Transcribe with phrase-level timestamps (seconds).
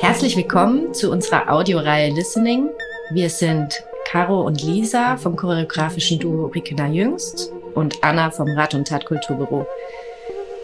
[0.00, 2.70] Herzlich willkommen zu unserer Audioreihe Listening.
[3.10, 8.88] Wir sind Caro und Lisa vom choreografischen Duo Rikena Jüngst und Anna vom Rad- und
[8.88, 9.66] Tatkulturbüro.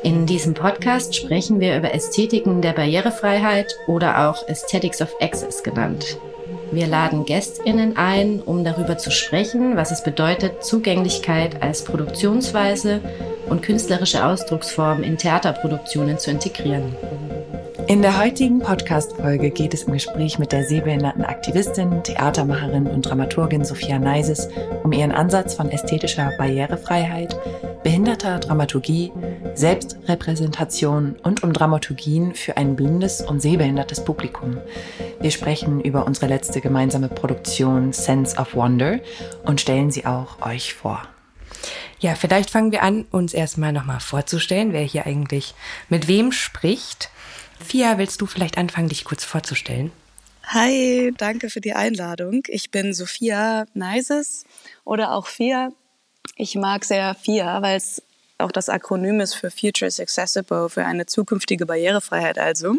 [0.03, 6.19] In diesem Podcast sprechen wir über Ästhetiken der Barrierefreiheit oder auch Aesthetics of Access genannt.
[6.73, 13.01] Wir laden GästInnen ein, um darüber zu sprechen, was es bedeutet, Zugänglichkeit als Produktionsweise
[13.49, 16.95] und künstlerische Ausdrucksform in Theaterproduktionen zu integrieren.
[17.89, 23.65] In der heutigen Podcast-Folge geht es im Gespräch mit der sehbehinderten Aktivistin, Theatermacherin und Dramaturgin
[23.65, 24.49] Sophia Neises
[24.85, 27.37] um ihren Ansatz von ästhetischer Barrierefreiheit,
[27.83, 29.11] behinderter Dramaturgie,
[29.55, 34.59] Selbstrepräsentation und um Dramaturgien für ein blindes und sehbehindertes Publikum.
[35.21, 39.01] Wir sprechen über unsere letzte gemeinsame Produktion Sense of Wonder
[39.45, 41.07] und stellen sie auch euch vor.
[41.99, 45.55] Ja, vielleicht fangen wir an, uns erstmal nochmal vorzustellen, wer hier eigentlich
[45.91, 47.11] mit wem spricht.
[47.63, 49.93] Fia, willst du vielleicht anfangen, dich kurz vorzustellen?
[50.45, 52.43] Hi, danke für die Einladung.
[52.49, 54.45] Ich bin Sophia Neises
[54.85, 55.69] oder auch Fia.
[56.37, 58.03] Ich mag sehr Fia, weil es
[58.39, 62.77] auch das Akronym ist für Future is Accessible, für eine zukünftige Barrierefreiheit also.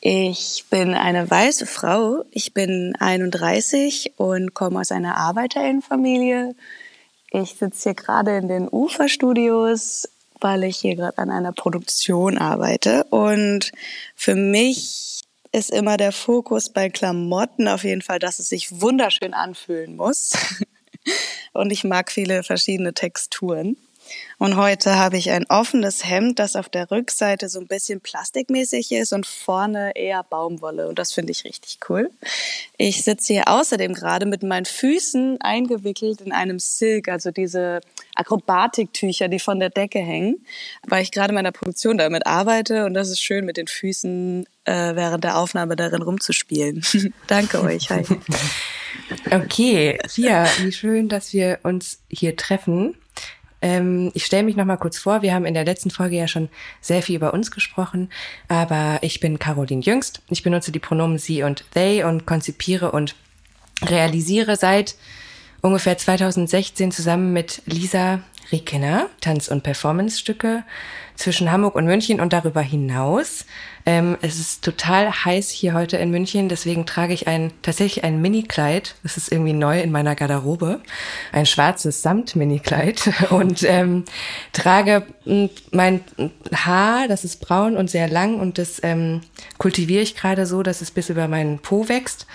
[0.00, 2.24] Ich bin eine weiße Frau.
[2.30, 6.54] Ich bin 31 und komme aus einer Arbeiterinnenfamilie.
[7.30, 10.08] Ich sitze hier gerade in den Uferstudios
[10.40, 13.04] weil ich hier gerade an einer Produktion arbeite.
[13.04, 13.72] Und
[14.14, 19.34] für mich ist immer der Fokus bei Klamotten auf jeden Fall, dass es sich wunderschön
[19.34, 20.32] anfühlen muss.
[21.52, 23.76] Und ich mag viele verschiedene Texturen.
[24.40, 28.90] Und heute habe ich ein offenes Hemd, das auf der Rückseite so ein bisschen plastikmäßig
[28.90, 30.88] ist und vorne eher Baumwolle.
[30.88, 32.10] Und das finde ich richtig cool.
[32.78, 37.82] Ich sitze hier außerdem gerade mit meinen Füßen eingewickelt in einem Silk, also diese
[38.14, 40.42] Akrobatiktücher, die von der Decke hängen,
[40.86, 42.86] weil ich gerade in meiner Produktion damit arbeite.
[42.86, 46.82] Und das ist schön, mit den Füßen äh, während der Aufnahme darin rumzuspielen.
[47.26, 47.90] Danke euch.
[47.90, 48.04] Hi.
[49.30, 52.94] Okay, Fia, wie schön, dass wir uns hier treffen.
[53.62, 55.22] Ähm, ich stelle mich noch mal kurz vor.
[55.22, 56.48] Wir haben in der letzten Folge ja schon
[56.80, 58.10] sehr viel über uns gesprochen,
[58.48, 60.22] aber ich bin Caroline Jüngst.
[60.30, 63.14] Ich benutze die Pronomen sie und they und konzipiere und
[63.82, 64.96] realisiere seit
[65.62, 68.20] ungefähr 2016 zusammen mit Lisa
[68.52, 70.64] Riekener Tanz- und Performance-Stücke
[71.20, 73.44] zwischen Hamburg und München und darüber hinaus.
[73.84, 78.22] Ähm, es ist total heiß hier heute in München, deswegen trage ich ein, tatsächlich ein
[78.22, 78.94] Mini-Kleid.
[79.02, 80.80] Das ist irgendwie neu in meiner Garderobe.
[81.32, 84.04] Ein schwarzes Samt-Mini-Kleid und ähm,
[84.52, 86.00] trage hm, mein
[86.54, 89.20] Haar, das ist braun und sehr lang und das ähm,
[89.58, 92.26] kultiviere ich gerade so, dass es bis über meinen Po wächst.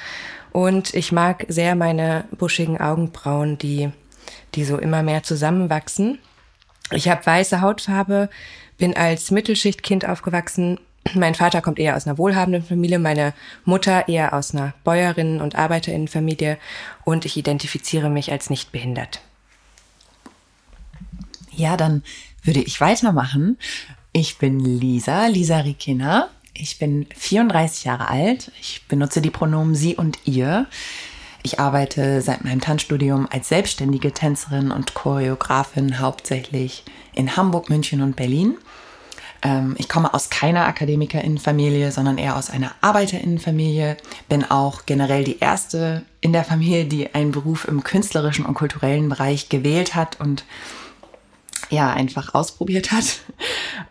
[0.51, 3.89] Und ich mag sehr meine buschigen Augenbrauen, die,
[4.55, 6.19] die so immer mehr zusammenwachsen.
[6.91, 8.29] Ich habe weiße Hautfarbe,
[8.77, 10.79] bin als Mittelschichtkind aufgewachsen.
[11.13, 13.33] Mein Vater kommt eher aus einer wohlhabenden Familie, meine
[13.63, 16.57] Mutter eher aus einer Bäuerinnen- und Arbeiterinnenfamilie
[17.03, 19.21] und ich identifiziere mich als nicht behindert.
[21.51, 22.03] Ja, dann
[22.43, 23.57] würde ich weitermachen.
[24.11, 26.29] Ich bin Lisa, Lisa Rikina.
[26.53, 28.51] Ich bin 34 Jahre alt.
[28.59, 30.67] Ich benutze die Pronomen sie und ihr.
[31.45, 36.83] Ich arbeite seit meinem Tanzstudium als selbstständige Tänzerin und Choreografin hauptsächlich
[37.13, 38.57] in Hamburg, München und Berlin.
[39.43, 43.95] Ähm, ich komme aus keiner Akademikerinnenfamilie, sondern eher aus einer Arbeiterinnenfamilie.
[44.27, 49.07] Bin auch generell die erste in der Familie, die einen Beruf im künstlerischen und kulturellen
[49.07, 50.45] Bereich gewählt hat und
[51.69, 53.19] ja, einfach ausprobiert hat.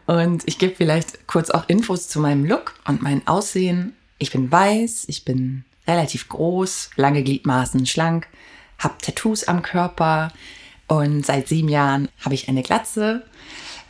[0.07, 3.95] Und ich gebe vielleicht kurz auch Infos zu meinem Look und meinem Aussehen.
[4.19, 8.29] Ich bin weiß, ich bin relativ groß, lange Gliedmaßen, schlank,
[8.79, 10.33] habe Tattoos am Körper
[10.87, 13.25] und seit sieben Jahren habe ich eine Glatze,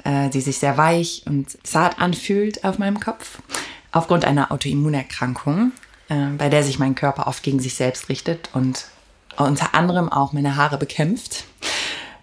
[0.05, 3.38] äh, die sich sehr weich und zart anfühlt auf meinem Kopf,
[3.93, 5.72] aufgrund einer Autoimmunerkrankung,
[6.09, 8.87] äh, bei der sich mein Körper oft gegen sich selbst richtet und
[9.37, 11.44] unter anderem auch meine Haare bekämpft.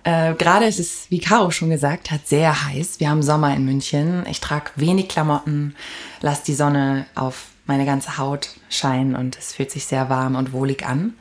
[0.04, 3.00] Äh, Gerade ist es, wie Caro schon gesagt hat, sehr heiß.
[3.00, 4.26] Wir haben Sommer in München.
[4.30, 5.76] Ich trage wenig Klamotten,
[6.22, 10.52] lasse die Sonne auf meine ganze Haut scheinen und es fühlt sich sehr warm und
[10.52, 11.14] wohlig an.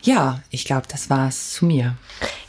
[0.00, 1.96] Ja, ich glaube, das war es zu mir.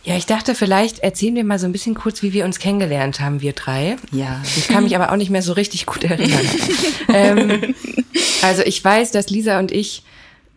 [0.03, 3.19] Ja, ich dachte, vielleicht erzählen wir mal so ein bisschen kurz, wie wir uns kennengelernt
[3.19, 3.95] haben, wir drei.
[4.11, 4.39] Ja.
[4.55, 6.45] Ich kann mich aber auch nicht mehr so richtig gut erinnern.
[7.13, 7.73] ähm,
[8.43, 10.03] also ich weiß, dass Lisa und ich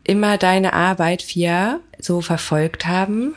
[0.05, 3.37] immer deine Arbeit, Fia, so verfolgt haben.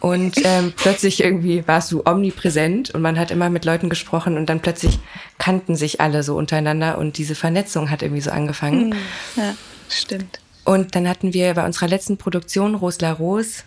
[0.00, 4.46] Und ähm, plötzlich irgendwie warst du omnipräsent und man hat immer mit Leuten gesprochen und
[4.46, 4.98] dann plötzlich
[5.38, 8.94] kannten sich alle so untereinander und diese Vernetzung hat irgendwie so angefangen.
[9.36, 9.54] Ja,
[9.88, 10.40] stimmt.
[10.64, 13.62] Und dann hatten wir bei unserer letzten Produktion Rose la Rose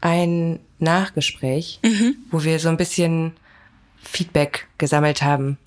[0.00, 2.16] ein Nachgespräch, mhm.
[2.30, 3.32] wo wir so ein bisschen
[4.02, 5.58] Feedback gesammelt haben,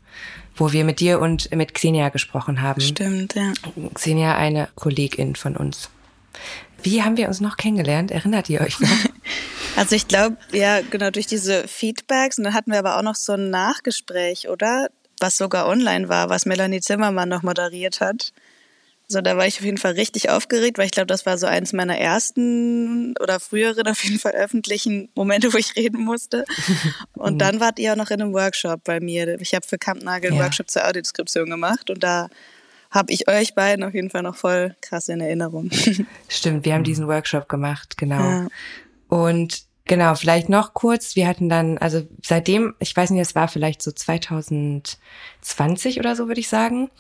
[0.56, 2.81] wo wir mit dir und mit Xenia gesprochen haben.
[2.81, 3.51] Stimmt, ja.
[3.94, 5.89] Xenia, eine Kollegin von uns.
[6.81, 8.11] Wie haben wir uns noch kennengelernt?
[8.11, 8.89] Erinnert ihr euch noch?
[9.80, 12.38] Also ich glaube, ja, genau durch diese Feedbacks.
[12.38, 14.90] Und dann hatten wir aber auch noch so ein Nachgespräch, oder?
[15.22, 18.34] Was sogar online war, was Melanie Zimmermann noch moderiert hat.
[19.08, 21.48] So, da war ich auf jeden Fall richtig aufgeregt, weil ich glaube, das war so
[21.48, 26.44] eins meiner ersten oder früheren auf jeden Fall öffentlichen Momente, wo ich reden musste.
[27.14, 29.40] Und dann wart ihr auch noch in einem Workshop bei mir.
[29.40, 30.44] Ich habe für Kampnagel einen ja.
[30.44, 32.28] Workshop zur Audiodeskription gemacht und da
[32.92, 35.72] habe ich euch beiden auf jeden Fall noch voll krass in Erinnerung.
[36.28, 38.20] Stimmt, wir haben diesen Workshop gemacht, genau.
[38.20, 38.48] Ja.
[39.08, 41.15] Und Genau, vielleicht noch kurz.
[41.15, 46.27] Wir hatten dann, also seitdem, ich weiß nicht, es war vielleicht so 2020 oder so,
[46.27, 46.91] würde ich sagen.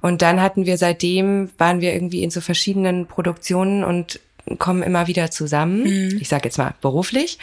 [0.00, 4.20] Und dann hatten wir seitdem, waren wir irgendwie in so verschiedenen Produktionen und
[4.60, 5.82] kommen immer wieder zusammen.
[5.82, 6.18] Mhm.
[6.20, 7.40] Ich sage jetzt mal beruflich.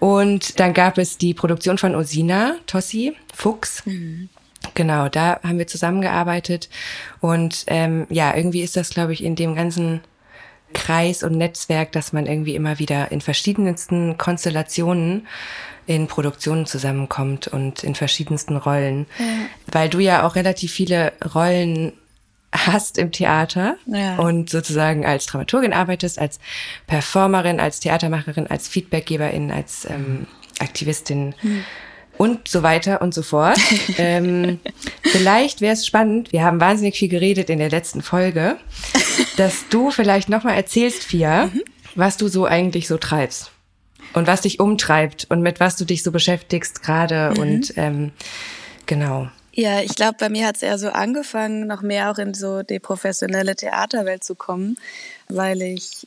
[0.00, 3.84] Und dann gab es die Produktion von Osina, Tossi, Fuchs.
[3.84, 4.30] Mhm.
[4.72, 6.70] Genau, da haben wir zusammengearbeitet.
[7.20, 10.00] Und ähm, ja, irgendwie ist das, glaube ich, in dem ganzen
[10.72, 15.26] Kreis und Netzwerk, dass man irgendwie immer wieder in verschiedensten Konstellationen
[15.86, 19.06] in Produktionen zusammenkommt und in verschiedensten Rollen.
[19.18, 19.24] Ja.
[19.66, 21.94] Weil du ja auch relativ viele Rollen
[22.52, 24.16] hast im Theater ja.
[24.16, 26.40] und sozusagen als Dramaturgin arbeitest, als
[26.86, 30.26] Performerin, als Theatermacherin, als Feedbackgeberin, als ähm,
[30.58, 31.34] Aktivistin.
[31.42, 31.64] Mhm
[32.18, 33.58] und so weiter und so fort.
[33.98, 34.60] ähm,
[35.02, 38.56] vielleicht wäre es spannend, wir haben wahnsinnig viel geredet in der letzten Folge,
[39.36, 41.62] dass du vielleicht nochmal erzählst, Fia, mhm.
[41.94, 43.52] was du so eigentlich so treibst
[44.12, 47.38] und was dich umtreibt und mit was du dich so beschäftigst gerade mhm.
[47.40, 48.12] und ähm,
[48.86, 49.28] genau.
[49.52, 52.62] Ja, ich glaube, bei mir hat es eher so angefangen, noch mehr auch in so
[52.62, 54.76] die professionelle Theaterwelt zu kommen,
[55.28, 56.06] weil ich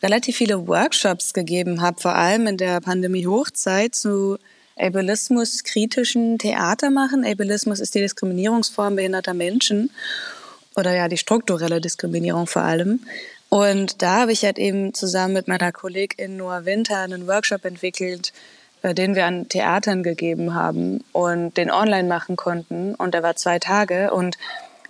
[0.00, 4.38] relativ viele Workshops gegeben habe, vor allem in der Pandemie-Hochzeit zu
[4.76, 7.24] Ableismus kritischen Theater machen.
[7.24, 9.90] Ableismus ist die Diskriminierungsform behinderter Menschen
[10.76, 13.00] oder ja die strukturelle Diskriminierung vor allem.
[13.48, 18.32] Und da habe ich halt eben zusammen mit meiner Kollegin Noah Winter einen Workshop entwickelt,
[18.82, 22.94] äh, den wir an Theatern gegeben haben und den online machen konnten.
[22.96, 24.12] Und der war zwei Tage.
[24.12, 24.36] Und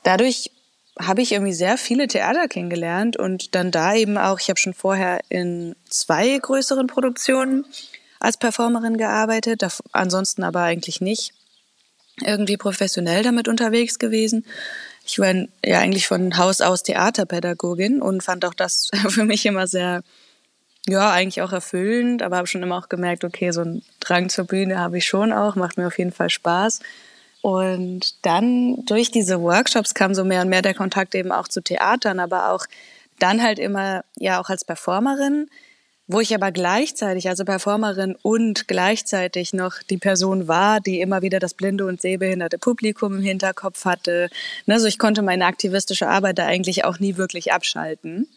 [0.03, 0.51] dadurch
[0.99, 4.75] habe ich irgendwie sehr viele Theater kennengelernt und dann da eben auch, ich habe schon
[4.75, 7.67] vorher in zwei größeren Produktionen
[8.25, 11.35] als Performerin gearbeitet, ansonsten aber eigentlich nicht
[12.23, 14.47] irgendwie professionell damit unterwegs gewesen.
[15.05, 15.35] Ich war
[15.65, 20.03] ja eigentlich von Haus aus Theaterpädagogin und fand auch das für mich immer sehr,
[20.87, 24.45] ja, eigentlich auch erfüllend, aber habe schon immer auch gemerkt, okay, so ein Drang zur
[24.45, 26.81] Bühne habe ich schon auch, macht mir auf jeden Fall Spaß.
[27.43, 31.61] Und dann durch diese Workshops kam so mehr und mehr der Kontakt eben auch zu
[31.61, 32.65] Theatern, aber auch
[33.19, 35.51] dann halt immer, ja, auch als Performerin
[36.07, 41.39] wo ich aber gleichzeitig, also Performerin und gleichzeitig noch die Person war, die immer wieder
[41.39, 44.29] das blinde und sehbehinderte Publikum im Hinterkopf hatte.
[44.67, 48.29] Also ich konnte meine aktivistische Arbeit da eigentlich auch nie wirklich abschalten.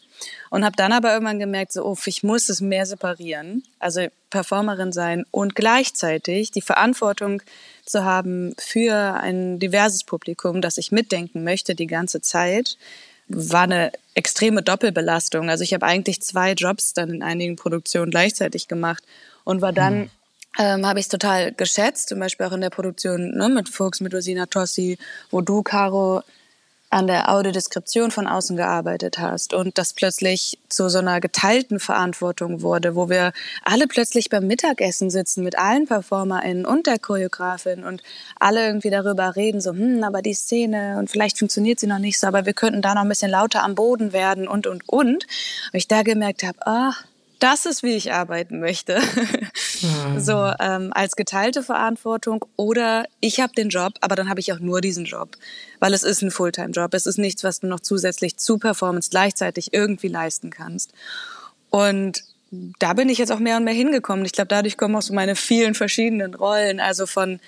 [0.50, 3.62] Und habe dann aber irgendwann gemerkt, so, oh, ich muss es mehr separieren.
[3.78, 7.40] Also Performerin sein und gleichzeitig die Verantwortung
[7.84, 12.76] zu haben für ein diverses Publikum, das ich mitdenken möchte die ganze Zeit
[13.28, 15.48] war eine extreme Doppelbelastung.
[15.48, 19.04] Also ich habe eigentlich zwei Jobs dann in einigen Produktionen gleichzeitig gemacht
[19.44, 20.10] und war dann hm.
[20.58, 24.00] ähm, habe ich es total geschätzt, zum Beispiel auch in der Produktion ne, mit Fuchs,
[24.00, 24.98] mit Rosina Tossi,
[25.30, 26.22] wo du, Caro,
[26.90, 32.62] an der Audiodeskription von außen gearbeitet hast und das plötzlich zu so einer geteilten Verantwortung
[32.62, 38.02] wurde, wo wir alle plötzlich beim Mittagessen sitzen mit allen PerformerInnen und der Choreografin und
[38.40, 42.18] alle irgendwie darüber reden, so, hm, aber die Szene und vielleicht funktioniert sie noch nicht
[42.18, 45.08] so, aber wir könnten da noch ein bisschen lauter am Boden werden und, und, und.
[45.08, 45.26] Und
[45.72, 46.94] ich da gemerkt habe, ah,
[47.38, 49.00] das ist, wie ich arbeiten möchte.
[49.00, 49.48] Mhm.
[50.18, 54.58] So ähm, als geteilte Verantwortung oder ich habe den Job, aber dann habe ich auch
[54.58, 55.36] nur diesen Job,
[55.78, 56.92] weil es ist ein Fulltime-Job.
[56.94, 60.92] Es ist nichts, was du noch zusätzlich zu Performance gleichzeitig irgendwie leisten kannst.
[61.70, 64.24] Und da bin ich jetzt auch mehr und mehr hingekommen.
[64.24, 67.40] Ich glaube, dadurch kommen auch so meine vielen verschiedenen Rollen, also von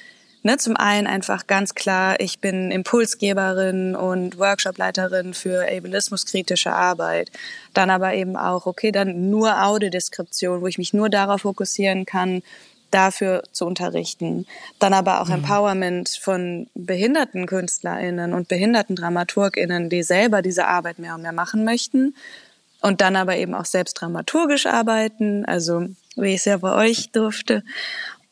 [0.42, 7.30] Ne, zum einen einfach ganz klar, ich bin Impulsgeberin und Workshopleiterin für ableismuskritische Arbeit.
[7.74, 12.42] Dann aber eben auch, okay, dann nur Audiodeskription, wo ich mich nur darauf fokussieren kann,
[12.90, 14.46] dafür zu unterrichten.
[14.78, 15.34] Dann aber auch mhm.
[15.34, 21.64] Empowerment von behinderten KünstlerInnen und behinderten DramaturgInnen, die selber diese Arbeit mehr und mehr machen
[21.64, 22.14] möchten.
[22.80, 25.84] Und dann aber eben auch selbst dramaturgisch arbeiten, also
[26.16, 27.62] wie ich es ja bei euch durfte.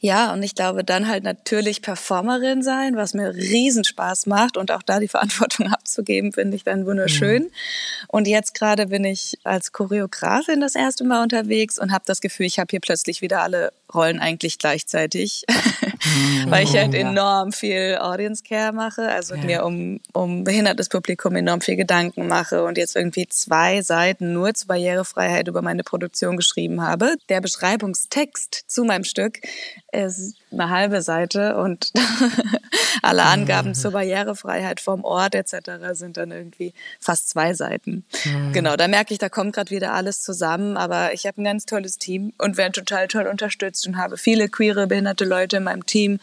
[0.00, 4.82] Ja, und ich glaube, dann halt natürlich Performerin sein, was mir Riesenspaß macht und auch
[4.82, 7.44] da die Verantwortung abzugeben, finde ich dann wunderschön.
[7.44, 7.50] Mhm.
[8.06, 12.46] Und jetzt gerade bin ich als Choreografin das erste Mal unterwegs und habe das Gefühl,
[12.46, 16.50] ich habe hier plötzlich wieder alle Rollen eigentlich gleichzeitig, mhm.
[16.50, 19.42] weil ich halt enorm viel Audience Care mache, also ja.
[19.42, 24.54] mir um, um behindertes Publikum enorm viel Gedanken mache und jetzt irgendwie zwei Seiten nur
[24.54, 27.16] zur Barrierefreiheit über meine Produktion geschrieben habe.
[27.28, 29.40] Der Beschreibungstext zu meinem Stück
[29.92, 31.92] ist eine halbe Seite und
[33.02, 33.74] alle Angaben mhm.
[33.74, 35.70] zur Barrierefreiheit vom Ort etc.
[35.92, 38.04] sind dann irgendwie fast zwei Seiten.
[38.24, 38.52] Mhm.
[38.52, 41.64] Genau, da merke ich, da kommt gerade wieder alles zusammen, aber ich habe ein ganz
[41.66, 45.64] tolles Team und werde total toll unterstützt unterstützt und habe viele queere, behinderte Leute in
[45.64, 46.20] meinem Team,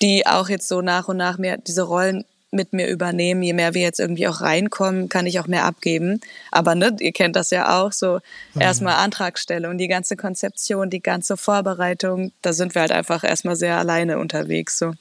[0.00, 3.42] die auch jetzt so nach und nach mehr diese Rollen mit mir übernehmen.
[3.42, 6.20] Je mehr wir jetzt irgendwie auch reinkommen, kann ich auch mehr abgeben.
[6.50, 8.20] Aber ne, ihr kennt das ja auch, so
[8.54, 8.60] mhm.
[8.60, 13.56] erstmal Antragstelle und die ganze Konzeption, die ganze Vorbereitung, da sind wir halt einfach erstmal
[13.56, 14.78] sehr alleine unterwegs.
[14.78, 14.92] So.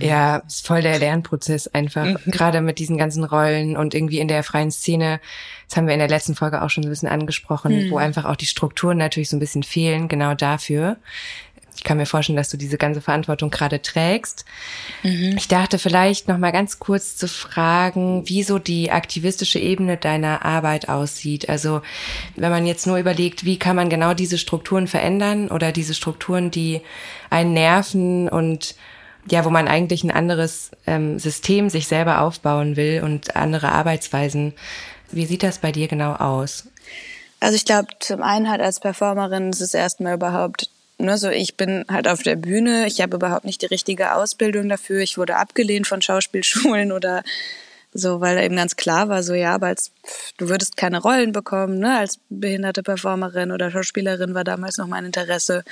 [0.00, 2.18] Ja, ist voll der Lernprozess einfach, mhm.
[2.26, 5.20] gerade mit diesen ganzen Rollen und irgendwie in der freien Szene.
[5.68, 7.90] Das haben wir in der letzten Folge auch schon ein bisschen angesprochen, mhm.
[7.90, 10.96] wo einfach auch die Strukturen natürlich so ein bisschen fehlen, genau dafür.
[11.76, 14.44] Ich kann mir vorstellen, dass du diese ganze Verantwortung gerade trägst.
[15.02, 15.34] Mhm.
[15.36, 20.44] Ich dachte vielleicht noch mal ganz kurz zu fragen, wie so die aktivistische Ebene deiner
[20.44, 21.48] Arbeit aussieht.
[21.48, 21.82] Also,
[22.36, 26.50] wenn man jetzt nur überlegt, wie kann man genau diese Strukturen verändern oder diese Strukturen,
[26.50, 26.82] die
[27.30, 28.74] einen nerven und
[29.30, 34.52] ja, wo man eigentlich ein anderes ähm, System sich selber aufbauen will und andere Arbeitsweisen.
[35.10, 36.68] Wie sieht das bei dir genau aus?
[37.38, 40.70] Also ich glaube, zum einen halt als Performerin ist es erstmal überhaupt,
[41.02, 44.68] ne, so ich bin halt auf der Bühne, ich habe überhaupt nicht die richtige Ausbildung
[44.68, 47.22] dafür, ich wurde abgelehnt von Schauspielschulen oder
[47.94, 49.90] so, weil eben ganz klar war, so ja, aber als,
[50.38, 55.04] du würdest keine Rollen bekommen, ne, als behinderte Performerin oder Schauspielerin war damals noch mein
[55.04, 55.62] Interesse.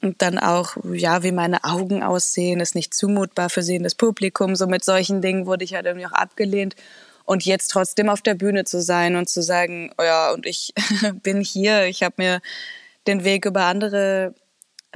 [0.00, 4.54] Und dann auch, ja, wie meine Augen aussehen, ist nicht zumutbar für sehendes Publikum.
[4.54, 6.76] So mit solchen Dingen wurde ich halt irgendwie auch abgelehnt.
[7.24, 10.72] Und jetzt trotzdem auf der Bühne zu sein und zu sagen, oh ja, und ich
[11.24, 12.40] bin hier, ich habe mir
[13.08, 14.34] den Weg über andere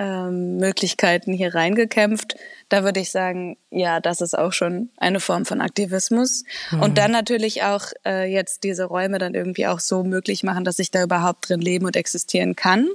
[0.00, 2.36] ähm, Möglichkeiten hier reingekämpft.
[2.70, 6.44] Da würde ich sagen, ja, das ist auch schon eine Form von Aktivismus.
[6.70, 6.80] Mhm.
[6.80, 10.78] Und dann natürlich auch äh, jetzt diese Räume dann irgendwie auch so möglich machen, dass
[10.78, 12.88] ich da überhaupt drin leben und existieren kann.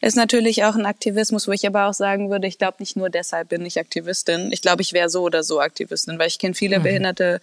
[0.00, 3.08] Ist natürlich auch ein Aktivismus, wo ich aber auch sagen würde, ich glaube nicht nur
[3.08, 4.50] deshalb bin ich Aktivistin.
[4.50, 6.82] Ich glaube, ich wäre so oder so Aktivistin, weil ich kenne viele mhm.
[6.82, 7.40] behinderte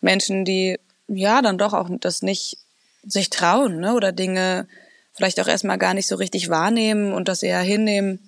[0.00, 2.56] Menschen, die ja dann doch auch das nicht
[3.04, 3.92] sich trauen ne?
[3.92, 4.66] oder Dinge
[5.12, 8.18] vielleicht auch erstmal gar nicht so richtig wahrnehmen und das eher hinnehmen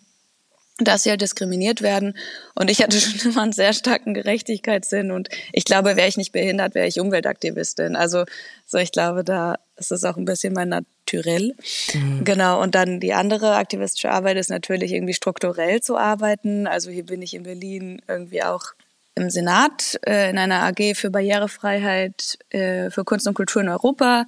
[0.78, 2.16] dass sie halt diskriminiert werden.
[2.54, 5.11] Und ich hatte schon immer einen sehr starken Gerechtigkeitssinn.
[5.11, 7.97] Und ich glaube, wäre ich nicht behindert, wäre ich Umweltaktivistin.
[7.97, 8.25] Also
[8.66, 11.54] so, ich glaube, da ist es auch ein bisschen mein Naturell.
[11.94, 12.25] Mhm.
[12.25, 12.62] Genau.
[12.62, 16.66] Und dann die andere aktivistische Arbeit ist natürlich irgendwie strukturell zu arbeiten.
[16.66, 18.75] Also hier bin ich in Berlin irgendwie auch
[19.14, 24.26] im Senat äh, in einer AG für Barrierefreiheit äh, für Kunst und Kultur in Europa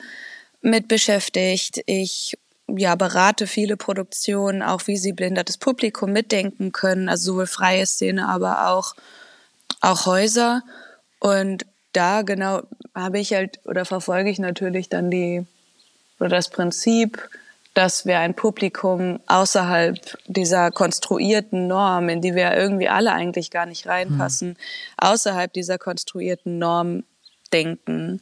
[0.62, 1.80] mit beschäftigt.
[1.86, 2.36] Ich
[2.76, 8.28] ja, berate viele Produktionen, auch wie sie behindertes Publikum mitdenken können, also sowohl freie Szene,
[8.28, 8.94] aber auch,
[9.80, 10.62] auch Häuser.
[11.18, 12.62] Und da genau
[12.94, 15.46] habe ich halt oder verfolge ich natürlich dann die
[16.18, 17.28] oder das Prinzip,
[17.74, 23.66] dass wir ein Publikum außerhalb dieser konstruierten Norm, in die wir irgendwie alle eigentlich gar
[23.66, 24.56] nicht reinpassen, mhm.
[24.98, 27.04] außerhalb dieser konstruierten Norm
[27.52, 28.20] denken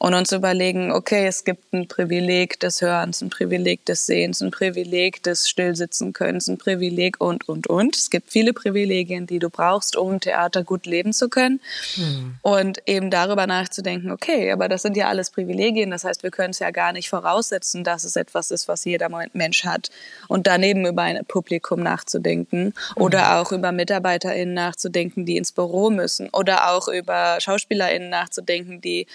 [0.00, 4.50] und uns überlegen, okay, es gibt ein Privileg des Hörens, ein Privileg des Sehens, ein
[4.50, 7.94] Privileg des Stillsitzenkönnens, ein Privileg und, und, und.
[7.94, 11.60] Es gibt viele Privilegien, die du brauchst, um im Theater gut leben zu können.
[11.96, 12.36] Hm.
[12.40, 16.52] Und eben darüber nachzudenken, okay, aber das sind ja alles Privilegien, das heißt, wir können
[16.52, 19.90] es ja gar nicht voraussetzen, dass es etwas ist, was jeder Mensch hat.
[20.28, 23.36] Und daneben über ein Publikum nachzudenken oder hm.
[23.36, 29.06] auch über MitarbeiterInnen nachzudenken, die ins Büro müssen oder auch über SchauspielerInnen nachzudenken, die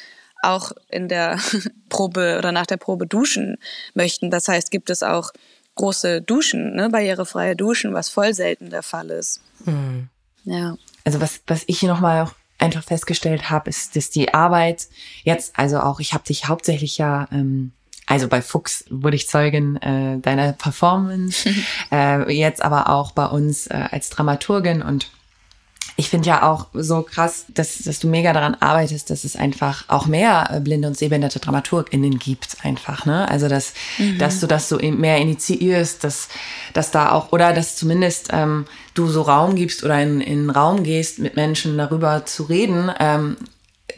[0.46, 1.40] auch in der
[1.90, 3.58] Probe oder nach der Probe duschen
[3.94, 4.32] möchten.
[4.32, 5.32] Das heißt, gibt es auch
[5.76, 9.42] große Duschen, ne, barrierefreie Duschen, was voll selten der Fall ist.
[9.66, 10.10] Mhm.
[10.46, 10.78] Ja.
[11.04, 14.88] Also was, was ich hier nochmal auch einfach festgestellt habe, ist, dass die Arbeit
[15.24, 17.74] jetzt, also auch, ich habe dich hauptsächlich ja, ähm,
[18.08, 21.50] also bei Fuchs wurde ich Zeugin äh, deiner Performance,
[21.92, 25.10] äh, jetzt aber auch bei uns äh, als Dramaturgin und
[25.98, 29.86] ich finde ja auch so krass, dass, dass du mega daran arbeitest, dass es einfach
[29.88, 33.28] auch mehr äh, blinde und sehbehinderte DramaturgInnen gibt, einfach, ne?
[33.30, 34.18] Also, dass, mhm.
[34.18, 36.28] dass du das so mehr initiierst, dass,
[36.74, 40.84] dass da auch, oder dass zumindest ähm, du so Raum gibst oder in, in Raum
[40.84, 43.38] gehst, mit Menschen darüber zu reden, ähm,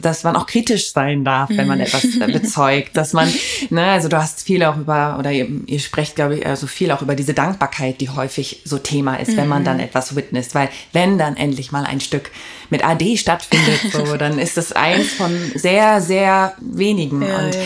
[0.00, 3.32] dass man auch kritisch sein darf, wenn man etwas äh, bezeugt, dass man,
[3.70, 6.90] ne, also du hast viel auch über, oder ihr, ihr sprecht, glaube ich, also viel
[6.90, 10.68] auch über diese Dankbarkeit, die häufig so Thema ist, wenn man dann etwas witness, weil
[10.92, 12.30] wenn dann endlich mal ein Stück
[12.70, 17.22] mit AD stattfindet, so, dann ist das eins von sehr, sehr wenigen.
[17.22, 17.60] Ja, und ja.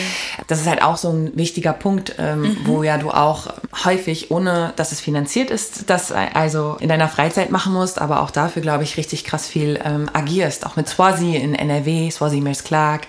[0.46, 3.48] das ist halt auch so ein wichtiger Punkt, ähm, wo ja du auch
[3.84, 8.30] häufig, ohne dass es finanziert ist, das also in deiner Freizeit machen musst, aber auch
[8.30, 10.66] dafür, glaube ich, richtig krass viel ähm, agierst.
[10.66, 13.06] Auch mit Swazi in NRW, Swazi Mers Clark.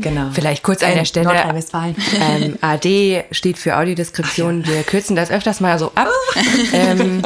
[0.00, 0.30] Genau.
[0.32, 1.26] Vielleicht kurz an der Stelle.
[1.26, 1.96] Nordrhein-Westfalen.
[2.20, 4.66] Ähm, AD steht für Audiodeskription.
[4.66, 6.08] Wir kürzen das öfters mal so ab.
[6.72, 7.22] ähm,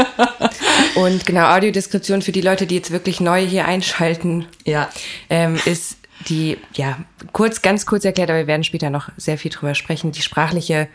[0.95, 4.88] und genau, Audiodeskription für die Leute, die jetzt wirklich neu hier einschalten, Ja.
[5.30, 5.97] ähm, ist
[6.28, 6.99] die, ja,
[7.33, 10.88] kurz, ganz kurz erklärt, aber wir werden später noch sehr viel drüber sprechen, die sprachliche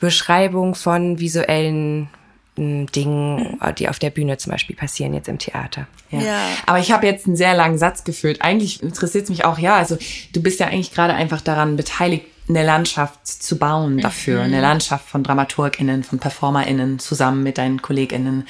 [0.00, 2.08] Beschreibung von visuellen
[2.56, 5.86] Dingen, die auf der Bühne zum Beispiel passieren, jetzt im Theater.
[6.10, 6.20] Ja.
[6.20, 6.40] Ja.
[6.66, 8.38] Aber ich habe jetzt einen sehr langen Satz geführt.
[8.40, 9.96] Eigentlich interessiert es mich auch, ja, also
[10.32, 14.42] du bist ja eigentlich gerade einfach daran beteiligt, eine Landschaft zu bauen dafür.
[14.42, 18.46] Eine Landschaft von DramaturgInnen, von PerformerInnen zusammen mit deinen KollegInnen.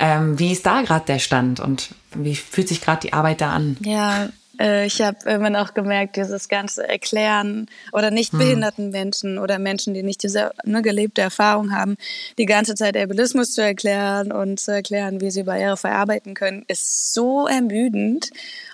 [0.00, 3.52] Ähm, wie ist da gerade der Stand und wie fühlt sich gerade die Arbeit da
[3.52, 3.76] an?
[3.80, 9.58] Ja, äh, ich habe irgendwann auch gemerkt, dieses ganze Erklären oder nicht behinderten Menschen oder
[9.58, 11.96] Menschen, die nicht diese ne, gelebte Erfahrung haben,
[12.38, 17.12] die ganze Zeit Ableismus zu erklären und zu erklären, wie sie barrierefrei arbeiten können, ist
[17.12, 18.30] so ermüdend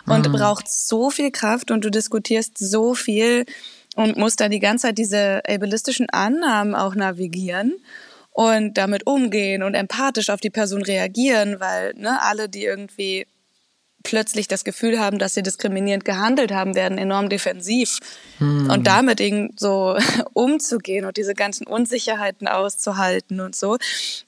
[0.06, 3.44] und braucht so viel Kraft und du diskutierst so viel
[3.96, 7.74] und musst dann die ganze Zeit diese ableistischen Annahmen auch navigieren
[8.30, 13.26] und damit umgehen und empathisch auf die Person reagieren, weil ne, alle, die irgendwie
[14.02, 17.98] plötzlich das Gefühl haben, dass sie diskriminierend gehandelt haben, werden enorm defensiv.
[18.68, 19.96] Und damit irgend so
[20.32, 23.78] umzugehen und diese ganzen Unsicherheiten auszuhalten und so,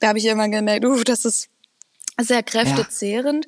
[0.00, 1.48] da habe ich immer gemerkt, uh, das ist
[2.20, 3.46] sehr kräftezehrend.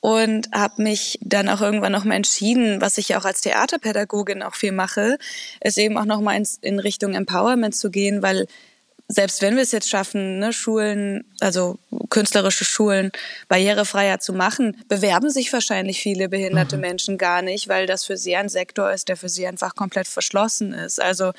[0.00, 4.42] Und habe mich dann auch irgendwann noch mal entschieden, was ich ja auch als Theaterpädagogin
[4.42, 5.18] auch viel mache,
[5.60, 8.46] ist eben auch noch mal ins, in Richtung Empowerment zu gehen, weil
[9.08, 11.78] selbst wenn wir es jetzt schaffen, ne, Schulen, also
[12.10, 13.12] künstlerische Schulen
[13.48, 18.34] barrierefreier zu machen, bewerben sich wahrscheinlich viele behinderte Menschen gar nicht, weil das für sie
[18.34, 21.00] ein Sektor ist, der für sie einfach komplett verschlossen ist.
[21.00, 21.32] Also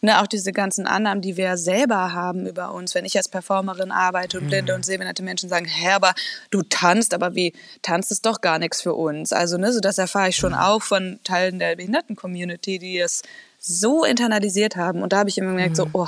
[0.00, 3.90] ne, auch diese ganzen Annahmen, die wir selber haben über uns, wenn ich als Performerin
[3.90, 6.14] arbeite und blinde und sehbehinderte Menschen sagen, hä, aber
[6.50, 9.32] du tanzt, aber wie tanzt ist doch gar nichts für uns.
[9.32, 13.22] Also ne, so das erfahre ich schon auch von Teilen der Behinderten-Community, die es
[13.58, 15.02] so internalisiert haben.
[15.02, 16.06] Und da habe ich immer gemerkt, so, oh,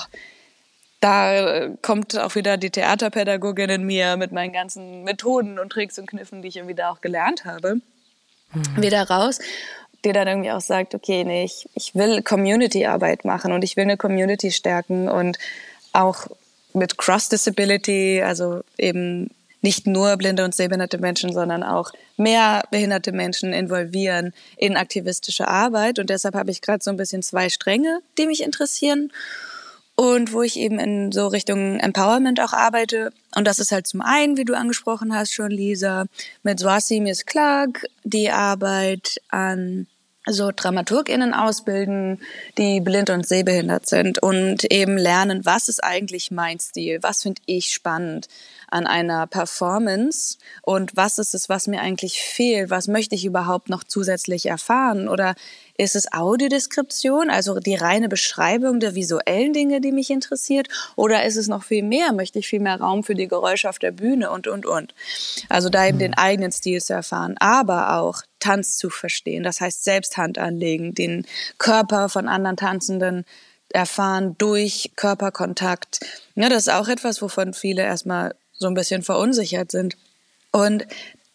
[1.01, 5.99] da äh, kommt auch wieder die Theaterpädagogin in mir mit meinen ganzen Methoden und Tricks
[5.99, 7.81] und Kniffen, die ich irgendwie da auch gelernt habe,
[8.77, 9.39] wieder raus,
[10.05, 13.85] die dann irgendwie auch sagt, okay, nee, ich, ich will Community-Arbeit machen und ich will
[13.85, 15.39] eine Community stärken und
[15.93, 16.27] auch
[16.75, 19.31] mit Cross-Disability, also eben
[19.63, 25.99] nicht nur blinde und sehbehinderte Menschen, sondern auch mehr behinderte Menschen involvieren in aktivistische Arbeit.
[25.99, 29.13] Und deshalb habe ich gerade so ein bisschen zwei Stränge, die mich interessieren
[30.01, 33.13] und wo ich eben in so Richtung Empowerment auch arbeite.
[33.37, 36.07] Und das ist halt zum einen, wie du angesprochen hast schon, Lisa,
[36.43, 39.89] mit Swasi Miss Clark, die Arbeit an
[40.27, 42.23] so DramaturgInnen ausbilden,
[42.57, 47.43] die blind und sehbehindert sind und eben lernen, was ist eigentlich mein Stil, was finde
[47.45, 48.29] ich spannend
[48.71, 50.39] an einer Performance?
[50.63, 55.09] Und was ist es, was mir eigentlich fehlt, was möchte ich überhaupt noch zusätzlich erfahren?
[55.09, 55.35] Oder
[55.81, 60.69] ist es Audiodeskription, also die reine Beschreibung der visuellen Dinge, die mich interessiert?
[60.95, 62.13] Oder ist es noch viel mehr?
[62.13, 64.95] Möchte ich viel mehr Raum für die Geräusche auf der Bühne und, und, und?
[65.49, 69.43] Also da eben den eigenen Stil zu erfahren, aber auch Tanz zu verstehen.
[69.43, 73.25] Das heißt, selbst Hand anlegen, den Körper von anderen Tanzenden
[73.71, 76.01] erfahren durch Körperkontakt.
[76.35, 79.97] Ja, das ist auch etwas, wovon viele erstmal so ein bisschen verunsichert sind.
[80.53, 80.87] Und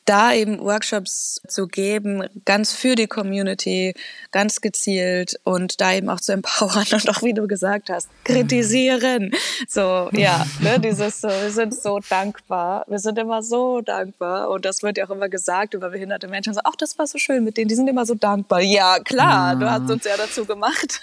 [0.05, 3.95] da eben Workshops zu geben, ganz für die Community,
[4.31, 9.31] ganz gezielt und da eben auch zu empowern und auch, wie du gesagt hast, kritisieren.
[9.67, 12.85] So, ja, ne, dieses so, wir sind so dankbar.
[12.87, 16.53] Wir sind immer so dankbar und das wird ja auch immer gesagt über behinderte Menschen.
[16.53, 18.61] So, ach, das war so schön mit denen, die sind immer so dankbar.
[18.61, 21.01] Ja, klar, du hast uns ja dazu gemacht.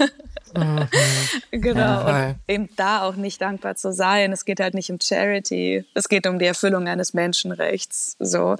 [1.50, 1.80] genau.
[1.80, 4.32] Ja, eben da auch nicht dankbar zu sein.
[4.32, 5.84] Es geht halt nicht um Charity.
[5.94, 8.16] Es geht um die Erfüllung eines Menschenrechts.
[8.18, 8.56] So.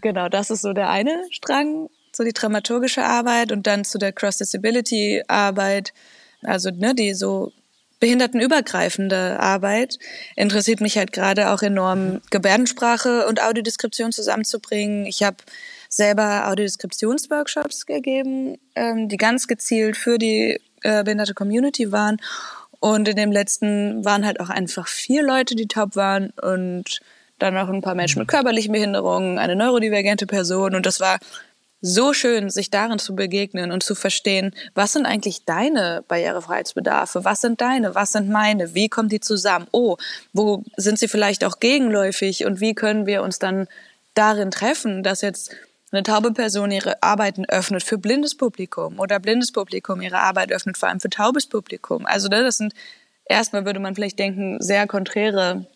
[0.00, 4.12] Genau, das ist so der eine Strang, so die dramaturgische Arbeit und dann zu der
[4.12, 5.92] Cross-Disability-Arbeit,
[6.42, 7.52] also ne, die so
[8.00, 9.98] behindertenübergreifende Arbeit
[10.36, 15.06] interessiert mich halt gerade auch enorm, Gebärdensprache und Audiodeskription zusammenzubringen.
[15.06, 15.38] Ich habe
[15.88, 22.18] selber Audiodeskriptionsworkshops gegeben, ähm, die ganz gezielt für die äh, behinderte Community waren.
[22.80, 27.00] Und in dem letzten waren halt auch einfach vier Leute, die top waren und
[27.38, 30.74] dann noch ein paar Menschen mit körperlichen Behinderungen, eine neurodivergente Person.
[30.74, 31.18] Und das war
[31.86, 37.42] so schön, sich darin zu begegnen und zu verstehen, was sind eigentlich deine Barrierefreiheitsbedarfe, was
[37.42, 39.98] sind deine, was sind meine, wie kommen die zusammen, oh,
[40.32, 42.46] wo sind sie vielleicht auch gegenläufig?
[42.46, 43.68] Und wie können wir uns dann
[44.14, 45.54] darin treffen, dass jetzt
[45.92, 50.78] eine taube Person ihre Arbeiten öffnet für blindes Publikum oder blindes Publikum ihre Arbeit öffnet
[50.78, 52.06] vor allem für taubes Publikum.
[52.06, 52.72] Also ne, das sind
[53.26, 55.66] erstmal würde man vielleicht denken sehr konträre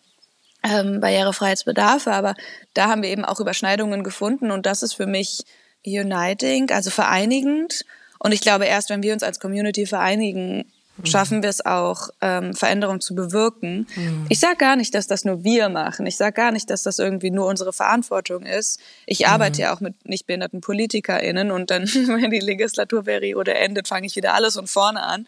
[0.63, 2.35] ähm, Barrierefreiheitsbedarfe, aber
[2.73, 5.43] da haben wir eben auch Überschneidungen gefunden und das ist für mich
[5.85, 7.85] uniting, also vereinigend.
[8.19, 10.71] Und ich glaube, erst wenn wir uns als Community vereinigen,
[11.03, 13.87] schaffen wir es auch, ähm, Veränderungen zu bewirken.
[13.95, 14.25] Mhm.
[14.29, 16.05] Ich sage gar nicht, dass das nur wir machen.
[16.05, 18.79] Ich sage gar nicht, dass das irgendwie nur unsere Verantwortung ist.
[19.05, 19.61] Ich arbeite mhm.
[19.61, 24.33] ja auch mit nicht behinderten PolitikerInnen und dann, wenn die Legislaturperiode endet, fange ich wieder
[24.33, 25.27] alles von vorne an.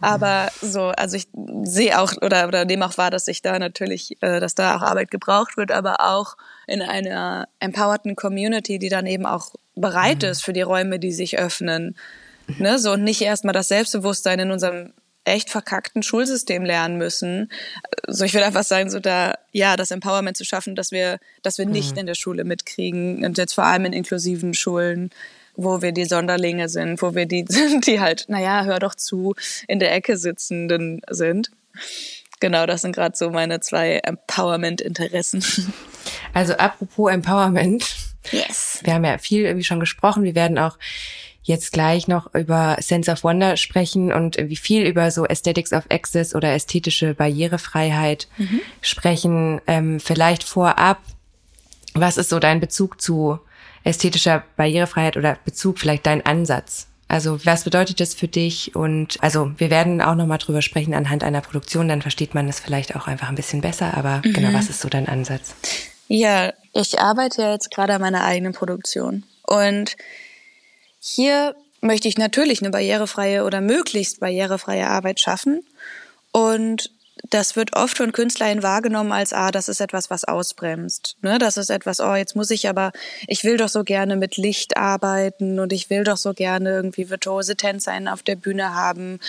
[0.00, 1.28] Aber so, also ich
[1.62, 4.82] sehe auch oder, oder nehme auch wahr, dass sich da natürlich, äh, dass da auch
[4.82, 10.28] Arbeit gebraucht wird, aber auch in einer empowerten Community, die dann eben auch bereit mhm.
[10.28, 11.96] ist für die Räume, die sich öffnen.
[12.58, 14.92] Ne, so und nicht erstmal das Selbstbewusstsein in unserem
[15.24, 17.50] echt verkackten Schulsystem lernen müssen.
[18.06, 21.58] So, ich würde einfach sagen, so da, ja, das Empowerment zu schaffen, dass wir, dass
[21.58, 22.00] wir nicht mhm.
[22.00, 25.10] in der Schule mitkriegen und jetzt vor allem in inklusiven Schulen,
[25.56, 29.34] wo wir die Sonderlinge sind, wo wir die sind, die halt, naja, hör doch zu,
[29.68, 31.50] in der Ecke sitzenden sind.
[32.40, 35.72] Genau, das sind gerade so meine zwei Empowerment-Interessen.
[36.34, 37.96] Also apropos Empowerment.
[38.30, 38.80] Yes.
[38.82, 40.24] Wir haben ja viel irgendwie schon gesprochen.
[40.24, 40.78] Wir werden auch
[41.44, 45.84] jetzt gleich noch über Sense of Wonder sprechen und wie viel über so Aesthetics of
[45.90, 48.60] Access oder ästhetische Barrierefreiheit mhm.
[48.80, 49.60] sprechen.
[49.66, 50.98] Ähm, vielleicht vorab,
[51.92, 53.38] was ist so dein Bezug zu
[53.84, 56.88] ästhetischer Barrierefreiheit oder Bezug vielleicht dein Ansatz?
[57.08, 58.74] Also was bedeutet das für dich?
[58.74, 62.46] Und also wir werden auch noch mal drüber sprechen anhand einer Produktion, dann versteht man
[62.46, 63.94] das vielleicht auch einfach ein bisschen besser.
[63.94, 64.32] Aber mhm.
[64.32, 65.54] genau, was ist so dein Ansatz?
[66.08, 69.96] Ja, ich arbeite jetzt gerade an meiner eigenen Produktion und
[71.06, 75.62] hier möchte ich natürlich eine barrierefreie oder möglichst barrierefreie Arbeit schaffen.
[76.32, 76.90] Und
[77.28, 81.16] das wird oft von Künstlern wahrgenommen als, ah, das ist etwas, was ausbremst.
[81.20, 81.38] Ne?
[81.38, 82.90] Das ist etwas, oh, jetzt muss ich aber,
[83.28, 87.10] ich will doch so gerne mit Licht arbeiten und ich will doch so gerne irgendwie
[87.10, 89.20] virtuose TänzerInnen auf der Bühne haben,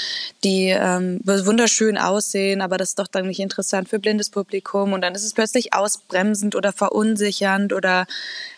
[0.46, 5.02] die ähm, wunderschön aussehen, aber das ist doch dann nicht interessant für blindes Publikum und
[5.02, 8.08] dann ist es plötzlich ausbremsend oder verunsichernd oder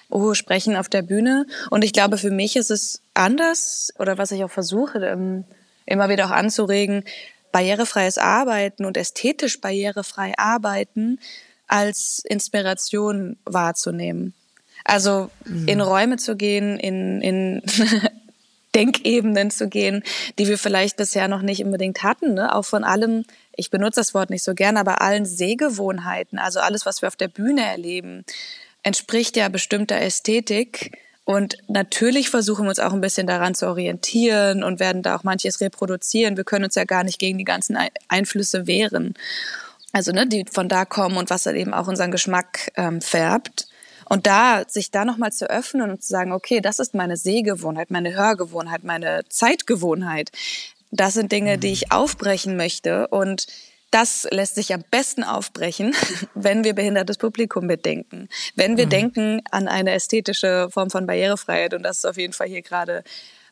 [0.09, 1.45] oh, sprechen auf der Bühne.
[1.69, 5.45] Und ich glaube, für mich ist es anders oder was ich auch versuche, ähm,
[5.85, 7.03] immer wieder auch anzuregen,
[7.51, 11.19] barrierefreies Arbeiten und ästhetisch barrierefrei arbeiten
[11.67, 14.33] als Inspiration wahrzunehmen.
[14.83, 15.67] Also mhm.
[15.67, 17.61] in Räume zu gehen, in, in
[18.75, 20.03] Denkebenen zu gehen,
[20.37, 22.53] die wir vielleicht bisher noch nicht unbedingt hatten, ne?
[22.53, 26.85] auch von allem, ich benutze das Wort nicht so gern, aber allen Sehgewohnheiten, also alles,
[26.85, 28.23] was wir auf der Bühne erleben,
[28.87, 30.97] entspricht ja bestimmter Ästhetik.
[31.25, 35.23] Und natürlich versuchen wir uns auch ein bisschen daran zu orientieren und werden da auch
[35.23, 36.37] manches reproduzieren.
[36.37, 39.13] Wir können uns ja gar nicht gegen die ganzen Einflüsse wehren.
[39.91, 43.67] Also, ne, die von da kommen und was dann eben auch unseren Geschmack ähm, färbt.
[44.05, 47.91] Und da, sich da nochmal zu öffnen und zu sagen, okay, das ist meine Sehgewohnheit,
[47.91, 50.31] meine Hörgewohnheit, meine Zeitgewohnheit.
[50.91, 53.47] Das sind Dinge, die ich aufbrechen möchte und
[53.91, 55.95] das lässt sich am besten aufbrechen,
[56.35, 58.29] wenn wir behindertes Publikum bedenken.
[58.55, 58.91] Wenn wir mhm.
[58.91, 63.03] denken an eine ästhetische Form von Barrierefreiheit, und das ist auf jeden Fall hier gerade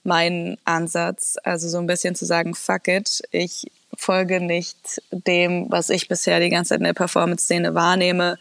[0.04, 5.90] mein Ansatz, also so ein bisschen zu sagen, fuck it, ich folge nicht dem, was
[5.90, 8.38] ich bisher die ganze Zeit in der Performance-Szene wahrnehme,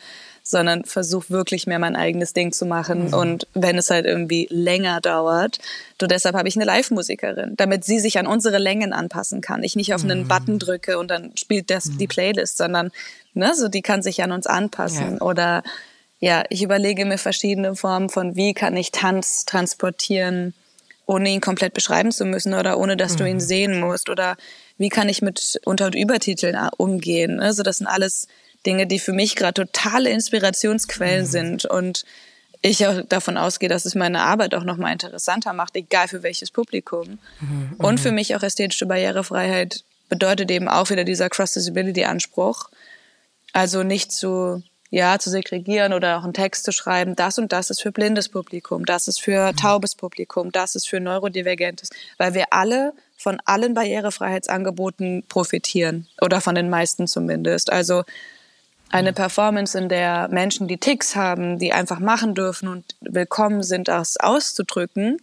[0.47, 3.09] sondern versuche wirklich mehr mein eigenes Ding zu machen.
[3.09, 3.15] Mhm.
[3.15, 5.59] Und wenn es halt irgendwie länger dauert,
[5.97, 9.65] du deshalb habe ich eine Live-Musikerin, damit sie sich an unsere Längen anpassen kann.
[9.65, 10.29] Ich nicht auf einen mhm.
[10.29, 11.99] Button drücke und dann spielt das mhm.
[11.99, 12.93] die Playlist, sondern
[13.33, 15.15] ne, so die kann sich an uns anpassen.
[15.15, 15.21] Ja.
[15.23, 15.63] Oder
[16.21, 20.53] ja, ich überlege mir verschiedene Formen von, wie kann ich Tanz transportieren,
[21.07, 23.41] ohne ihn komplett beschreiben zu müssen oder ohne dass du ihn mhm.
[23.41, 24.37] sehen musst oder
[24.77, 27.41] wie kann ich mit Unter- und Übertiteln umgehen.
[27.41, 28.27] Also das sind alles
[28.67, 31.31] Dinge, die für mich gerade totale Inspirationsquellen mhm.
[31.31, 32.05] sind und
[32.67, 36.51] ich auch davon ausgehe, dass es meine Arbeit auch nochmal interessanter macht, egal für welches
[36.51, 37.19] Publikum.
[37.41, 37.75] Mhm.
[37.77, 42.71] Und für mich auch ästhetische Barrierefreiheit bedeutet eben auch wieder dieser Cross-Disability-Anspruch.
[43.53, 47.69] Also nicht zu, ja, zu segregieren oder auch einen Text zu schreiben, das und das
[47.69, 49.57] ist für blindes Publikum, das ist für mhm.
[49.57, 56.55] taubes Publikum, das ist für neurodivergentes, weil wir alle von allen Barrierefreiheitsangeboten profitieren oder von
[56.55, 57.71] den meisten zumindest.
[57.71, 58.05] Also
[58.91, 63.89] eine Performance, in der Menschen, die Ticks haben, die einfach machen dürfen und willkommen sind,
[63.89, 65.19] das auszudrücken,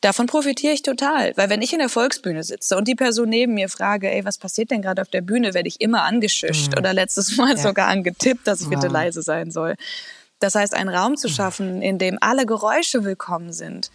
[0.00, 1.32] davon profitiere ich total.
[1.36, 4.38] Weil wenn ich in der Volksbühne sitze und die Person neben mir frage, ey, was
[4.38, 6.78] passiert denn gerade auf der Bühne, werde ich immer angeschischt mhm.
[6.78, 7.56] oder letztes Mal ja.
[7.56, 9.74] sogar angetippt, dass ich bitte leise sein soll.
[10.38, 13.90] Das heißt, einen Raum zu schaffen, in dem alle Geräusche willkommen sind.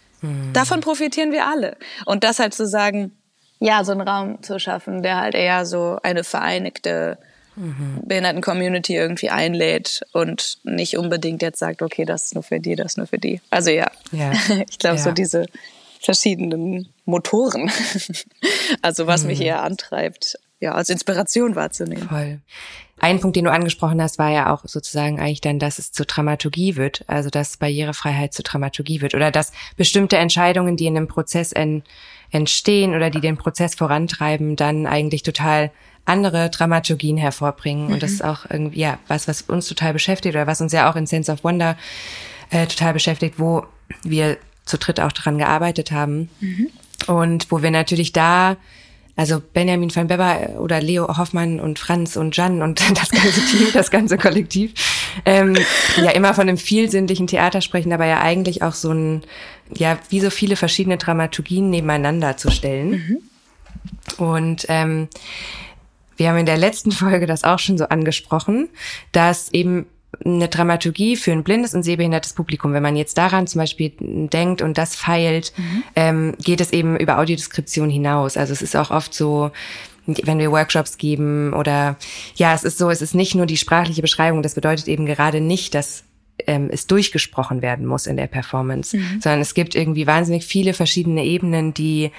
[0.52, 1.76] Davon profitieren wir alle.
[2.04, 3.12] Und das halt zu sagen,
[3.58, 7.18] ja, so einen Raum zu schaffen, der halt eher so eine vereinigte
[7.56, 8.02] mhm.
[8.04, 12.92] Behinderten-Community irgendwie einlädt und nicht unbedingt jetzt sagt, okay, das ist nur für die, das
[12.92, 13.40] ist nur für die.
[13.50, 14.32] Also ja, ja.
[14.68, 15.02] ich glaube, ja.
[15.02, 15.46] so diese
[16.00, 17.70] verschiedenen Motoren,
[18.82, 19.28] also was mhm.
[19.28, 22.08] mich eher antreibt, ja, als Inspiration wahrzunehmen.
[22.08, 22.40] Voll.
[22.98, 26.06] Ein Punkt, den du angesprochen hast, war ja auch sozusagen eigentlich dann, dass es zur
[26.06, 31.08] Dramaturgie wird, also dass Barrierefreiheit zur Dramaturgie wird oder dass bestimmte Entscheidungen, die in einem
[31.08, 31.82] Prozess en
[32.30, 35.70] entstehen oder die den Prozess vorantreiben, dann eigentlich total
[36.06, 37.88] andere Dramaturgien hervorbringen.
[37.88, 37.92] Mhm.
[37.94, 38.16] Und das mhm.
[38.16, 41.06] ist auch irgendwie, ja, was, was uns total beschäftigt oder was uns ja auch in
[41.06, 41.76] Sense of Wonder
[42.50, 43.66] äh, total beschäftigt, wo
[44.02, 46.30] wir zu dritt auch daran gearbeitet haben.
[46.40, 46.68] Mhm.
[47.06, 48.56] Und wo wir natürlich da
[49.16, 53.68] also Benjamin van Beber oder Leo Hoffmann und Franz und Jan und das ganze Team,
[53.72, 54.74] das ganze Kollektiv,
[55.24, 55.56] ähm,
[55.96, 59.22] ja immer von einem vielsinnlichen Theater sprechen, aber ja eigentlich auch so ein,
[59.74, 62.90] ja, wie so viele verschiedene Dramaturgien nebeneinander zu stellen.
[62.90, 63.18] Mhm.
[64.18, 65.08] Und ähm,
[66.16, 68.68] wir haben in der letzten Folge das auch schon so angesprochen,
[69.12, 69.86] dass eben
[70.24, 72.72] eine Dramaturgie für ein blindes und sehbehindertes Publikum.
[72.72, 75.82] Wenn man jetzt daran zum Beispiel denkt und das feilt, mhm.
[75.94, 78.36] ähm, geht es eben über Audiodeskription hinaus.
[78.36, 79.50] Also es ist auch oft so,
[80.06, 81.96] wenn wir Workshops geben oder
[82.36, 84.42] ja, es ist so, es ist nicht nur die sprachliche Beschreibung.
[84.42, 86.04] Das bedeutet eben gerade nicht, dass
[86.46, 89.20] ähm, es durchgesprochen werden muss in der Performance, mhm.
[89.20, 92.10] sondern es gibt irgendwie wahnsinnig viele verschiedene Ebenen, die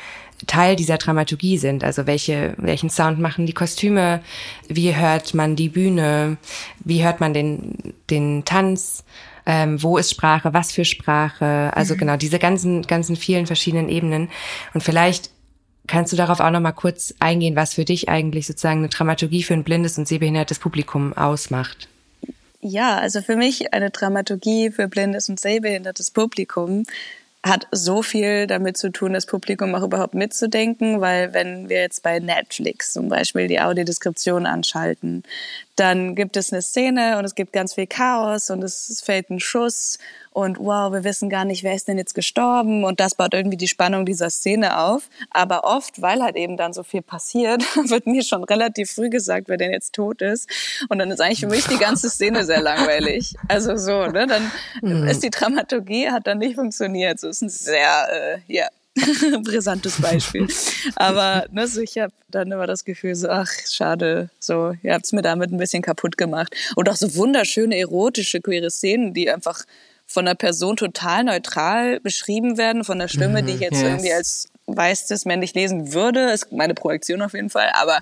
[0.45, 1.83] Teil dieser Dramaturgie sind.
[1.83, 4.21] Also welche, welchen Sound machen die Kostüme?
[4.67, 6.37] Wie hört man die Bühne?
[6.83, 9.03] Wie hört man den, den Tanz?
[9.45, 10.53] Ähm, wo ist Sprache?
[10.53, 11.71] Was für Sprache?
[11.73, 11.99] Also mhm.
[11.99, 14.29] genau, diese ganzen, ganzen vielen verschiedenen Ebenen.
[14.73, 15.31] Und vielleicht
[15.87, 19.43] kannst du darauf auch noch mal kurz eingehen, was für dich eigentlich sozusagen eine Dramaturgie
[19.43, 21.87] für ein blindes und sehbehindertes Publikum ausmacht.
[22.59, 26.83] Ja, also für mich eine Dramaturgie für blindes und sehbehindertes Publikum
[27.47, 32.03] hat so viel damit zu tun, das Publikum auch überhaupt mitzudenken, weil wenn wir jetzt
[32.03, 35.23] bei Netflix zum Beispiel die Audiodeskription anschalten,
[35.79, 39.39] dann gibt es eine Szene und es gibt ganz viel Chaos und es fällt ein
[39.39, 39.99] Schuss
[40.31, 43.57] und wow, wir wissen gar nicht, wer ist denn jetzt gestorben und das baut irgendwie
[43.57, 45.09] die Spannung dieser Szene auf.
[45.31, 49.49] Aber oft, weil halt eben dann so viel passiert, wird mir schon relativ früh gesagt,
[49.49, 50.49] wer denn jetzt tot ist
[50.89, 53.35] und dann ist eigentlich für mich die ganze Szene sehr langweilig.
[53.47, 55.07] Also so, ne, dann mhm.
[55.07, 57.19] ist die Dramaturgie hat dann nicht funktioniert.
[57.19, 58.67] So ist ein sehr, äh, ja,
[59.43, 60.47] brisantes Beispiel.
[60.95, 65.05] Aber ne, so ich habe dann immer das Gefühl, so, ach, schade, so, ihr habt
[65.05, 66.55] es mir damit ein bisschen kaputt gemacht.
[66.75, 69.63] Und auch so wunderschöne, erotische, queere Szenen, die einfach
[70.05, 73.83] von einer Person total neutral beschrieben werden, von der Stimme, die ich jetzt yes.
[73.83, 77.99] irgendwie als weißes männlich lesen würde, ist meine Projektion auf jeden Fall, aber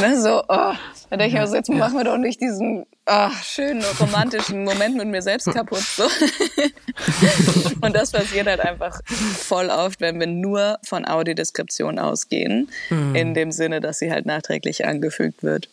[0.00, 0.74] ne, so, oh,
[1.10, 5.08] da denke ich also, jetzt machen wir doch nicht diesen oh, schönen romantischen Moment mit
[5.08, 5.82] mir selbst kaputt.
[5.82, 6.04] So.
[7.80, 13.14] Und das passiert halt einfach voll oft, wenn wir nur von Audiodeskription ausgehen, mhm.
[13.14, 15.68] in dem Sinne, dass sie halt nachträglich angefügt wird.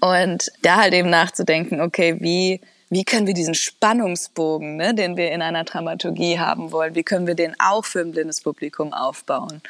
[0.00, 2.60] Und da halt eben nachzudenken, okay, wie
[2.92, 7.28] wie können wir diesen Spannungsbogen, ne, den wir in einer Dramaturgie haben wollen, wie können
[7.28, 9.62] wir den auch für ein blindes Publikum aufbauen?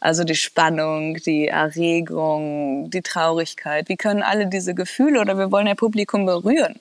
[0.00, 3.88] Also die Spannung, die Erregung, die Traurigkeit.
[3.88, 6.80] Wie können alle diese Gefühle oder wir wollen ja Publikum berühren.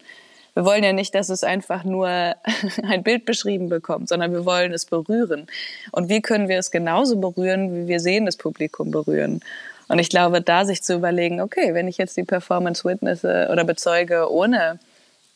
[0.53, 2.07] Wir wollen ja nicht, dass es einfach nur
[2.83, 5.47] ein Bild beschrieben bekommt, sondern wir wollen es berühren.
[5.91, 9.41] Und wie können wir es genauso berühren, wie wir sehen das Publikum berühren?
[9.87, 13.63] Und ich glaube, da sich zu überlegen, okay, wenn ich jetzt die Performance witnesse oder
[13.63, 14.79] bezeuge, ohne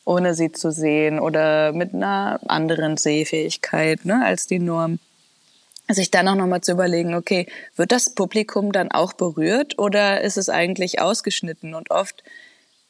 [0.04, 4.98] ohne sie zu sehen oder mit einer anderen Sehfähigkeit ne, als die Norm.
[5.92, 10.36] Sich dann auch nochmal zu überlegen, okay, wird das Publikum dann auch berührt oder ist
[10.36, 11.74] es eigentlich ausgeschnitten?
[11.74, 12.22] Und oft,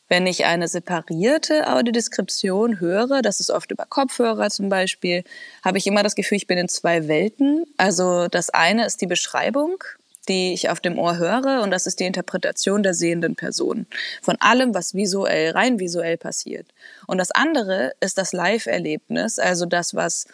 [0.08, 5.24] wenn ich eine separierte Audiodeskription höre, das ist oft über Kopfhörer zum Beispiel,
[5.64, 7.64] habe ich immer das Gefühl, ich bin in zwei Welten.
[7.76, 9.82] Also das eine ist die Beschreibung
[10.28, 13.86] die ich auf dem Ohr höre und das ist die Interpretation der sehenden Person
[14.22, 16.66] von allem, was visuell, rein visuell passiert.
[17.06, 20.26] Und das andere ist das Live-Erlebnis, also das, was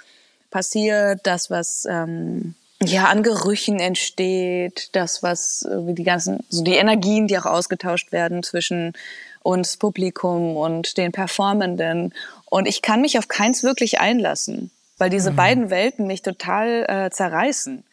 [0.56, 7.26] passiert, das, was ähm, ja an Gerüchen entsteht, das, was die ganzen, so die Energien,
[7.26, 8.94] die auch ausgetauscht werden zwischen
[9.42, 12.14] uns Publikum und den Performenden.
[12.46, 15.36] Und ich kann mich auf keins wirklich einlassen, weil diese mhm.
[15.36, 17.84] beiden Welten mich total äh, zerreißen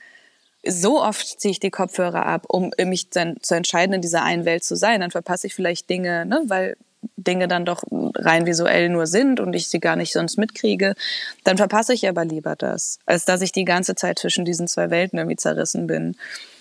[0.66, 4.46] so oft ziehe ich die Kopfhörer ab, um mich dann zu entscheiden, in dieser einen
[4.46, 5.02] Welt zu sein.
[5.02, 6.78] Dann verpasse ich vielleicht Dinge, ne, weil
[7.18, 10.96] Dinge dann doch rein visuell nur sind und ich sie gar nicht sonst mitkriege.
[11.44, 14.90] Dann verpasse ich aber lieber das, als dass ich die ganze Zeit zwischen diesen zwei
[14.90, 16.16] Welten irgendwie zerrissen bin.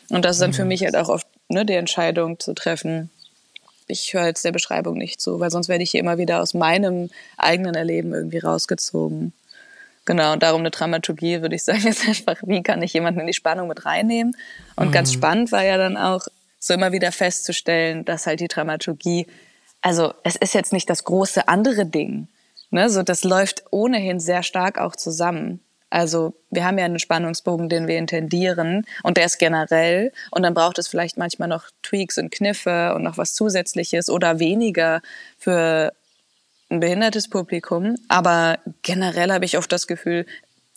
[0.09, 0.68] Und das ist dann für mhm.
[0.68, 3.11] mich halt auch oft ne, die Entscheidung zu treffen,
[3.88, 6.55] ich höre jetzt der Beschreibung nicht zu, weil sonst werde ich hier immer wieder aus
[6.55, 9.33] meinem eigenen Erleben irgendwie rausgezogen.
[10.05, 13.26] Genau, und darum eine Dramaturgie, würde ich sagen, ist einfach, wie kann ich jemanden in
[13.26, 14.37] die Spannung mit reinnehmen?
[14.76, 14.92] Und mhm.
[14.92, 16.26] ganz spannend war ja dann auch,
[16.59, 19.26] so immer wieder festzustellen, dass halt die Dramaturgie,
[19.83, 22.29] also es ist jetzt nicht das große andere Ding,
[22.71, 22.88] ne?
[22.88, 25.61] so das läuft ohnehin sehr stark auch zusammen.
[25.90, 30.55] Also wir haben ja einen Spannungsbogen, den wir intendieren und der ist generell und dann
[30.55, 35.03] braucht es vielleicht manchmal noch Tweaks und Kniffe und noch was Zusätzliches oder weniger
[35.37, 35.92] für
[36.71, 37.97] ein behindertes Publikum.
[38.09, 40.25] Aber generell habe ich oft das Gefühl,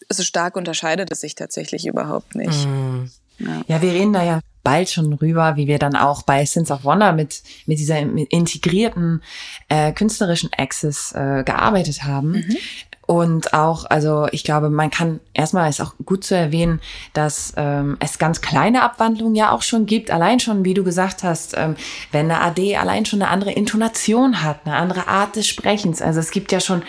[0.10, 2.68] so stark unterscheidet es sich tatsächlich überhaupt nicht.
[2.68, 3.06] Mm.
[3.39, 3.62] Ja.
[3.68, 6.84] ja, wir reden da ja bald schon rüber, wie wir dann auch bei Sins of
[6.84, 9.21] Wonder mit, mit dieser integrierten
[9.69, 12.32] äh, künstlerischen Access äh, gearbeitet haben.
[12.32, 12.58] Mhm.
[13.06, 16.82] Und auch, also ich glaube, man kann erstmal ist auch gut zu erwähnen,
[17.13, 20.10] dass ähm, es ganz kleine Abwandlungen ja auch schon gibt.
[20.10, 21.76] Allein schon, wie du gesagt hast, ähm,
[22.12, 26.02] wenn eine AD allein schon eine andere Intonation hat, eine andere Art des Sprechens.
[26.02, 26.82] Also es gibt ja schon,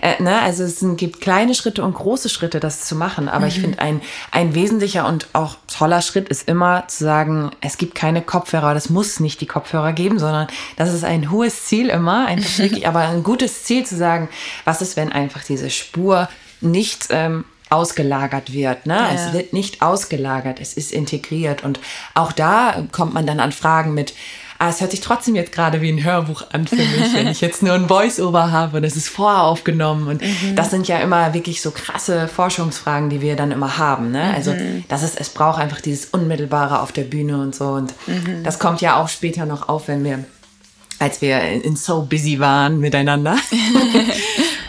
[0.00, 3.28] äh, ne, also es gibt kleine Schritte und große Schritte, das zu machen.
[3.28, 3.48] Aber mhm.
[3.48, 7.94] ich finde, ein, ein wesentlicher und auch toller Schritt ist immer zu sagen, es gibt
[7.94, 12.26] keine Kopfhörer, das muss nicht die Kopfhörer geben, sondern das ist ein hohes Ziel immer,
[12.26, 14.28] einfach wirklich, aber ein gutes Ziel zu sagen,
[14.64, 16.28] was ist, wenn einfach diese diese Spur
[16.60, 18.86] nicht ähm, ausgelagert wird.
[18.86, 18.94] Ne?
[18.94, 19.14] Ja.
[19.14, 21.64] Es wird nicht ausgelagert, es ist integriert.
[21.64, 21.80] Und
[22.14, 24.14] auch da kommt man dann an Fragen mit,
[24.58, 27.40] ah, es hört sich trotzdem jetzt gerade wie ein Hörbuch an für mich, wenn ich
[27.40, 30.06] jetzt nur ein Voice-Over habe und es ist vorher aufgenommen.
[30.06, 30.54] Und mhm.
[30.54, 34.10] das sind ja immer wirklich so krasse Forschungsfragen, die wir dann immer haben.
[34.12, 34.34] Ne?
[34.34, 34.84] Also mhm.
[34.88, 37.68] das ist, es braucht einfach dieses Unmittelbare auf der Bühne und so.
[37.68, 38.44] Und mhm.
[38.44, 40.24] das kommt ja auch später noch auf, wenn wir
[40.98, 43.36] als wir in So Busy waren miteinander.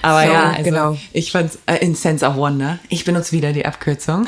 [0.05, 0.97] Aber so, ja, also genau.
[1.13, 2.77] ich fand's äh, in Sense of Wonder.
[2.89, 4.27] Ich benutze wieder die Abkürzung.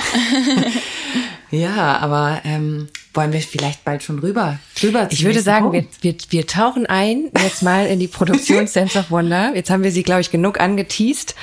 [1.52, 6.16] ja, aber ähm, wollen wir vielleicht bald schon rüber drüber Ich würde sagen, wir, wir,
[6.30, 9.56] wir tauchen ein jetzt mal in die Produktion Sense of Wonder.
[9.56, 11.36] Jetzt haben wir sie, glaube ich, genug angeteased.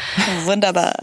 [0.46, 0.94] Wunderbar.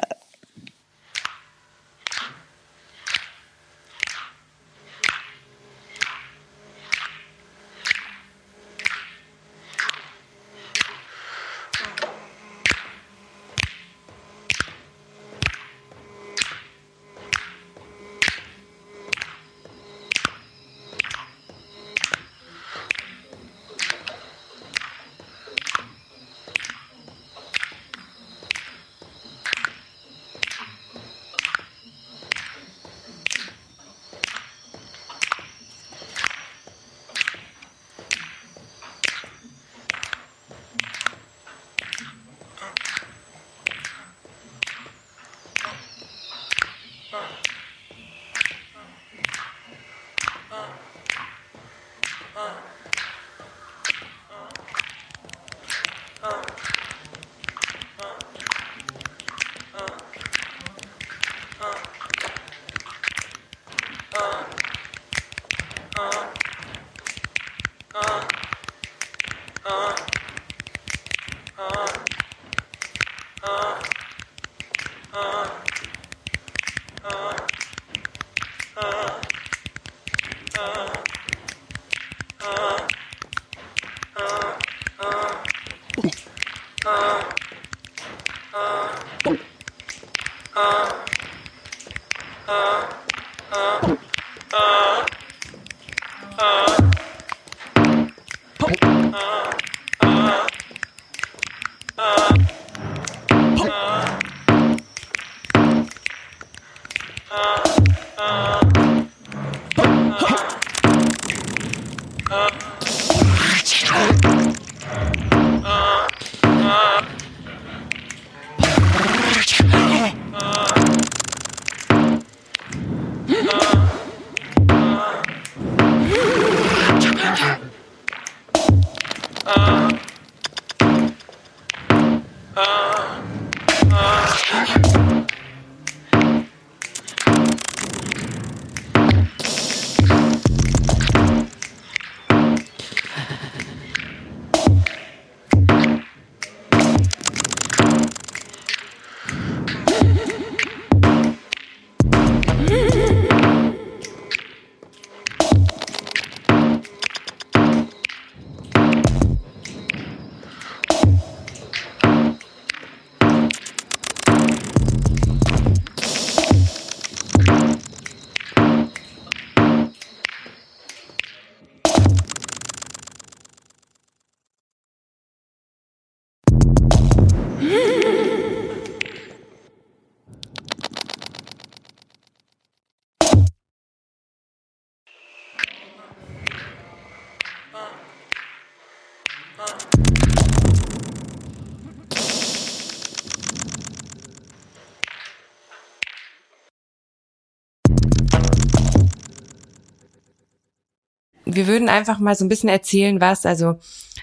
[201.62, 203.78] Wir würden einfach mal so ein bisschen erzählen, was, also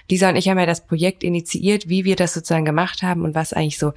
[0.09, 3.33] Lisa und ich haben ja das Projekt initiiert, wie wir das sozusagen gemacht haben und
[3.33, 3.93] was eigentlich so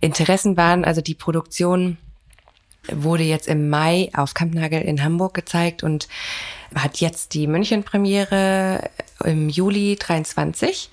[0.00, 0.82] Interessen waren.
[0.82, 1.98] Also die Produktion
[2.90, 6.08] wurde jetzt im Mai auf Kampnagel in Hamburg gezeigt und
[6.74, 8.88] hat jetzt die München-Premiere
[9.24, 10.88] im Juli 23.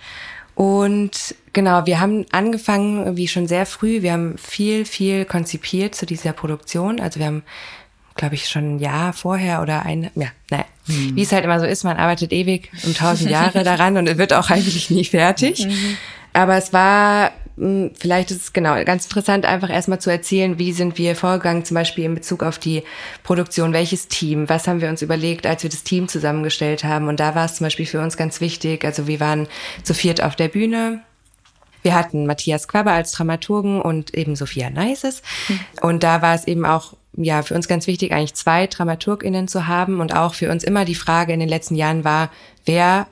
[0.56, 6.06] Und genau, wir haben angefangen, wie schon sehr früh, wir haben viel, viel konzipiert zu
[6.06, 7.00] dieser Produktion.
[7.00, 7.44] Also wir haben,
[8.16, 11.16] glaube ich, schon ein Jahr vorher oder ein, ja, naja, hm.
[11.16, 14.34] wie es halt immer so ist, man arbeitet ewig um tausend Jahre daran und wird
[14.34, 15.66] auch eigentlich nie fertig.
[15.66, 15.98] Mhm.
[16.34, 20.74] Aber es war hm, vielleicht ist es genau ganz interessant, einfach erstmal zu erzählen, wie
[20.74, 22.84] sind wir vorgegangen, zum Beispiel in Bezug auf die
[23.22, 27.08] Produktion, welches Team, was haben wir uns überlegt, als wir das Team zusammengestellt haben.
[27.08, 29.48] Und da war es zum Beispiel für uns ganz wichtig, also wir waren
[29.84, 31.02] zu viert auf der Bühne,
[31.84, 35.22] wir hatten Matthias Quaber als Dramaturgen und eben Sophia Neises.
[35.48, 35.60] Mhm.
[35.82, 39.68] Und da war es eben auch ja, für uns ganz wichtig, eigentlich zwei DramaturgInnen zu
[39.68, 42.30] haben und auch für uns immer die Frage in den letzten Jahren war,
[42.66, 43.08] wer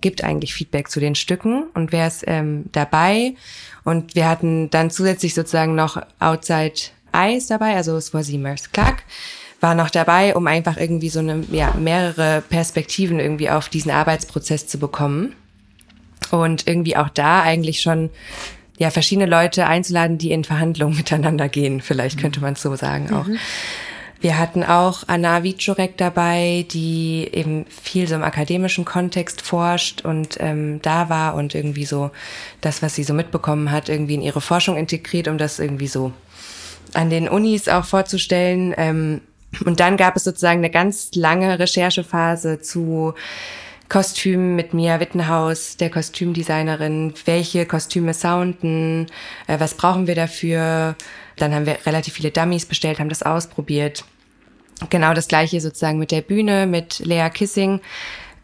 [0.00, 3.34] gibt eigentlich Feedback zu den Stücken und wer ist ähm, dabei
[3.84, 6.74] und wir hatten dann zusätzlich sozusagen noch Outside
[7.12, 9.04] Eyes dabei, also Swazi Merce Clark
[9.60, 14.66] war noch dabei, um einfach irgendwie so eine, ja, mehrere Perspektiven irgendwie auf diesen Arbeitsprozess
[14.66, 15.34] zu bekommen.
[16.40, 18.10] Und irgendwie auch da eigentlich schon
[18.78, 23.12] ja verschiedene Leute einzuladen, die in Verhandlungen miteinander gehen, vielleicht könnte man es so sagen
[23.12, 23.26] auch.
[23.26, 23.38] Mhm.
[24.20, 30.38] Wir hatten auch Anna Wiczorek dabei, die eben viel so im akademischen Kontext forscht und
[30.40, 32.10] ähm, da war und irgendwie so
[32.62, 36.12] das, was sie so mitbekommen hat, irgendwie in ihre Forschung integriert, um das irgendwie so
[36.94, 38.72] an den Unis auch vorzustellen.
[38.78, 39.20] Ähm,
[39.66, 43.12] und dann gab es sozusagen eine ganz lange Recherchephase zu
[43.88, 47.14] Kostümen mit Mia Wittenhaus, der Kostümdesignerin.
[47.24, 49.06] Welche Kostüme sounden?
[49.46, 50.96] Äh, was brauchen wir dafür?
[51.36, 54.04] Dann haben wir relativ viele Dummies bestellt, haben das ausprobiert
[54.90, 57.80] genau das gleiche sozusagen mit der Bühne, mit Lea Kissing,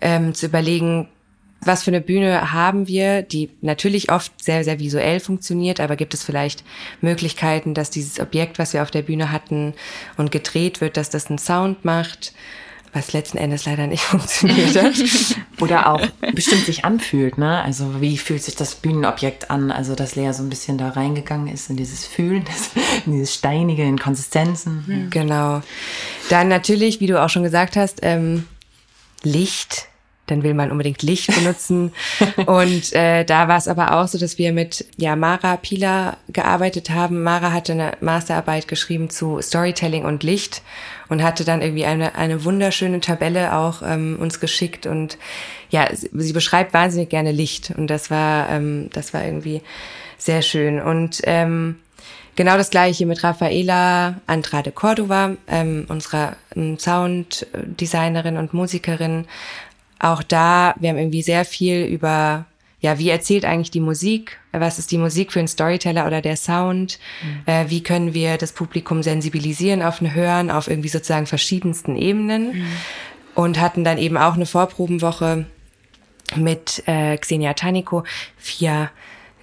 [0.01, 1.09] ähm, zu überlegen,
[1.63, 6.15] was für eine Bühne haben wir, die natürlich oft sehr, sehr visuell funktioniert, aber gibt
[6.15, 6.65] es vielleicht
[7.03, 9.75] Möglichkeiten, dass dieses Objekt, was wir auf der Bühne hatten
[10.17, 12.33] und gedreht wird, dass das einen Sound macht?
[12.93, 14.95] Was letzten Endes leider nicht funktioniert hat.
[15.61, 17.63] Oder auch bestimmt sich anfühlt, ne?
[17.63, 19.71] Also wie fühlt sich das Bühnenobjekt an?
[19.71, 22.45] Also dass Lea so ein bisschen da reingegangen ist in dieses Fühlen,
[23.07, 24.85] in dieses Steinige, in Konsistenzen.
[24.87, 25.11] Mhm.
[25.11, 25.63] Genau.
[26.29, 28.47] Dann natürlich, wie du auch schon gesagt hast, ähm,
[29.23, 29.91] Licht
[30.31, 31.93] dann will man unbedingt Licht benutzen.
[32.47, 36.91] und äh, da war es aber auch so, dass wir mit ja, Mara Pila gearbeitet
[36.91, 37.23] haben.
[37.23, 40.63] Mara hatte eine Masterarbeit geschrieben zu Storytelling und Licht
[41.11, 44.87] und hatte dann irgendwie eine, eine wunderschöne Tabelle auch ähm, uns geschickt.
[44.87, 45.19] Und
[45.69, 47.73] ja, sie beschreibt wahnsinnig gerne Licht.
[47.77, 49.61] Und das war, ähm, das war irgendwie
[50.17, 50.81] sehr schön.
[50.81, 51.77] Und ähm,
[52.37, 59.27] Genau das gleiche mit Rafaela Andrade Cordova, ähm, unserer ähm, Sounddesignerin und Musikerin,
[59.99, 62.47] auch da, wir haben irgendwie sehr viel über,
[62.81, 64.39] ja, wie erzählt eigentlich die Musik?
[64.53, 66.99] Was ist die Musik für einen Storyteller oder der Sound?
[67.23, 67.43] Mhm.
[67.47, 72.55] Äh, wie können wir das Publikum sensibilisieren auf ein Hören, auf irgendwie sozusagen verschiedensten Ebenen?
[72.55, 72.67] Mhm.
[73.35, 75.47] Und hatten dann eben auch eine Vorprobenwoche
[76.37, 78.05] mit äh, Xenia Taniko,
[78.37, 78.91] Fia,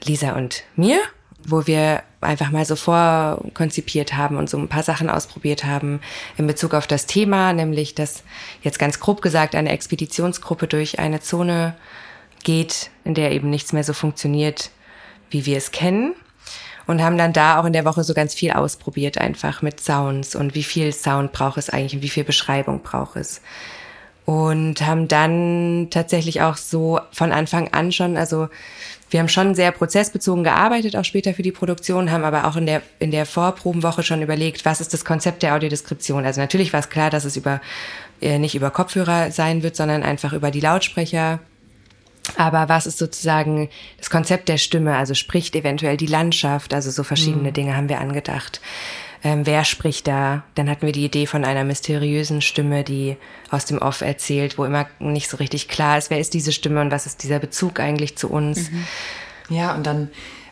[0.03, 0.99] Lisa und mir
[1.47, 6.01] wo wir einfach mal so vorkonzipiert haben und so ein paar Sachen ausprobiert haben
[6.37, 8.23] in Bezug auf das Thema, nämlich dass
[8.63, 11.75] jetzt ganz grob gesagt eine Expeditionsgruppe durch eine Zone
[12.43, 14.71] geht, in der eben nichts mehr so funktioniert,
[15.29, 16.13] wie wir es kennen.
[16.85, 20.35] Und haben dann da auch in der Woche so ganz viel ausprobiert, einfach mit Sounds
[20.35, 23.41] und wie viel Sound braucht es eigentlich und wie viel Beschreibung braucht es.
[24.23, 28.47] Und haben dann tatsächlich auch so von Anfang an schon, also
[29.09, 32.65] wir haben schon sehr prozessbezogen gearbeitet, auch später für die Produktion, haben aber auch in
[32.65, 36.25] der, in der Vorprobenwoche schon überlegt, was ist das Konzept der Audiodeskription.
[36.25, 37.61] Also natürlich war es klar, dass es über,
[38.21, 41.39] äh, nicht über Kopfhörer sein wird, sondern einfach über die Lautsprecher.
[42.35, 44.97] Aber was ist sozusagen das Konzept der Stimme?
[44.97, 47.53] Also spricht eventuell die Landschaft, also so verschiedene mhm.
[47.53, 48.61] Dinge haben wir angedacht
[49.23, 50.43] ähm, wer spricht da?
[50.55, 53.17] Dann hatten wir die Idee von einer mysteriösen Stimme, die
[53.49, 56.81] aus dem Off erzählt, wo immer nicht so richtig klar ist, wer ist diese Stimme
[56.81, 58.71] und was ist dieser Bezug eigentlich zu uns.
[58.71, 58.83] Mhm.
[59.49, 60.09] Ja, und dann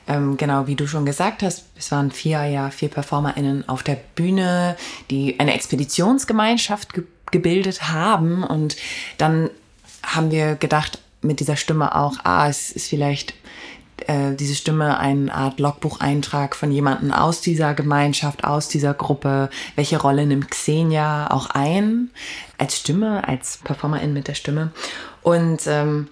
[0.07, 3.97] ähm, genau, wie du schon gesagt hast, es waren vier, ja, vier PerformerInnen auf der
[4.15, 4.75] Bühne,
[5.09, 8.43] die eine Expeditionsgemeinschaft ge gebildet haben.
[8.43, 8.77] Und
[9.17, 9.49] dann
[10.03, 13.33] haben wir gedacht, mit dieser Stimme auch, ah, es ist vielleicht
[14.07, 19.49] äh, diese Stimme eine Art Logbucheintrag von jemandem aus dieser Gemeinschaft, aus dieser Gruppe.
[19.75, 22.09] Welche Rolle nimmt Xenia auch ein
[22.57, 24.71] als Stimme, als Performerin mit der Stimme?
[25.21, 26.09] Und ähm,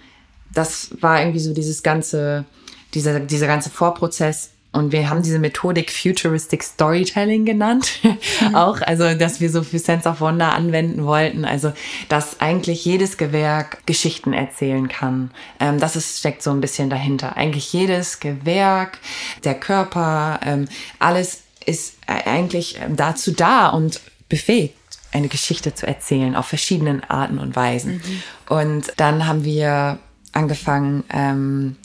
[0.53, 2.45] das war irgendwie so dieses ganze,
[2.93, 7.99] dieser, dieser ganze Vorprozess Und wir haben diese Methodik Futuristic Storytelling genannt.
[8.01, 8.17] Mhm.
[8.55, 11.45] auch, also, dass wir so für Sense of Wonder anwenden wollten.
[11.45, 11.71] Also,
[12.09, 15.31] dass eigentlich jedes Gewerk Geschichten erzählen kann.
[15.59, 17.37] Ähm, das ist, steckt so ein bisschen dahinter.
[17.37, 18.97] Eigentlich jedes Gewerk,
[19.43, 20.67] der Körper, ähm,
[20.99, 24.75] alles ist eigentlich ähm, dazu da und befähigt
[25.11, 27.97] eine Geschichte zu erzählen auf verschiedenen Arten und Weisen.
[27.97, 28.23] Mhm.
[28.49, 29.99] Und dann haben wir
[30.31, 31.77] angefangen, ähm,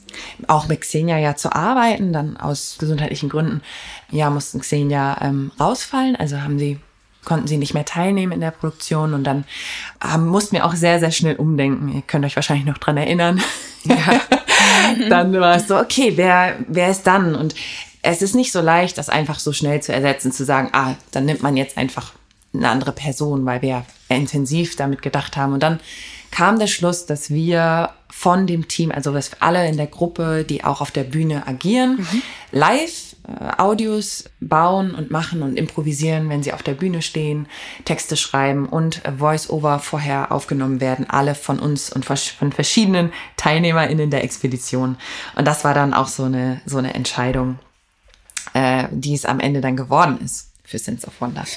[0.47, 3.63] auch mit Xenia ja zu arbeiten, dann aus gesundheitlichen Gründen,
[4.11, 6.79] ja, mussten Xenia ähm, rausfallen, also haben sie
[7.25, 9.45] konnten sie nicht mehr teilnehmen in der Produktion und dann
[10.03, 11.89] ähm, mussten wir auch sehr, sehr schnell umdenken.
[11.89, 13.43] Ihr könnt euch wahrscheinlich noch dran erinnern.
[13.85, 14.21] Ja.
[15.11, 17.35] dann war es so, okay, wer, wer ist dann?
[17.35, 17.55] Und
[18.01, 21.27] es ist nicht so leicht, das einfach so schnell zu ersetzen, zu sagen, ah, dann
[21.27, 22.13] nimmt man jetzt einfach
[22.55, 25.53] eine andere Person, weil wir intensiv damit gedacht haben.
[25.53, 25.81] Und dann
[26.31, 30.65] kam der Schluss, dass wir von dem Team, also dass alle in der Gruppe, die
[30.65, 32.23] auch auf der Bühne agieren, mhm.
[32.53, 37.47] live äh, Audios bauen und machen und improvisieren, wenn sie auf der Bühne stehen,
[37.85, 44.25] Texte schreiben und Voice-Over vorher aufgenommen werden, alle von uns und von verschiedenen TeilnehmerInnen der
[44.25, 44.97] Expedition.
[45.37, 47.59] Und das war dann auch so eine, so eine Entscheidung,
[48.55, 51.45] äh, die es am Ende dann geworden ist für Sense of Wonder.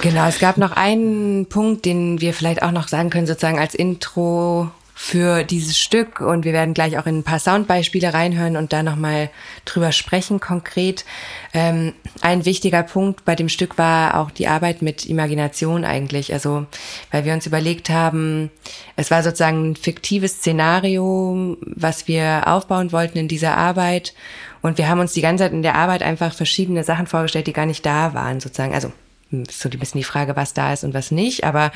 [0.00, 3.74] Genau, es gab noch einen Punkt, den wir vielleicht auch noch sagen können, sozusagen als
[3.74, 6.20] Intro für dieses Stück.
[6.20, 9.28] Und wir werden gleich auch in ein paar Soundbeispiele reinhören und da nochmal
[9.64, 11.04] drüber sprechen konkret.
[11.52, 16.66] Ähm, ein wichtiger Punkt bei dem Stück war auch die Arbeit mit Imagination eigentlich, also
[17.10, 18.50] weil wir uns überlegt haben,
[18.96, 24.14] es war sozusagen ein fiktives Szenario, was wir aufbauen wollten in dieser Arbeit.
[24.62, 27.52] Und wir haben uns die ganze Zeit in der Arbeit einfach verschiedene Sachen vorgestellt, die
[27.52, 28.92] gar nicht da waren sozusagen, also
[29.30, 31.44] so ein bisschen die Frage, was da ist und was nicht.
[31.44, 31.72] Aber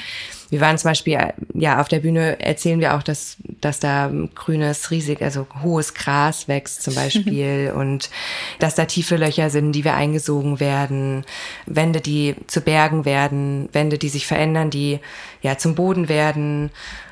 [0.51, 1.19] wir waren zum Beispiel,
[1.55, 6.49] ja, auf der Bühne erzählen wir auch, dass, dass da grünes, riesig, also hohes Gras
[6.49, 8.11] wächst zum Beispiel und
[8.59, 11.25] dass da tiefe Löcher sind, die wir eingesogen werden,
[11.67, 15.01] Wände, die zu Bergen werden, Wände, die sich verändern, die
[15.43, 16.71] ja zum Boden werden.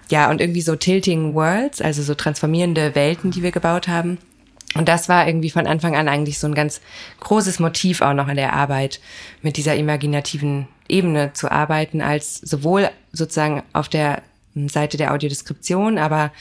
[0.09, 4.18] Ja, und irgendwie so tilting worlds, also so transformierende Welten, die wir gebaut haben.
[4.77, 6.81] Und das war irgendwie von Anfang an eigentlich so ein ganz
[7.20, 9.01] großes Motiv auch noch in der Arbeit,
[9.43, 14.22] mit dieser imaginativen Ebene zu arbeiten, als sowohl sozusagen auf der
[14.55, 16.33] Seite der Audiodeskription, aber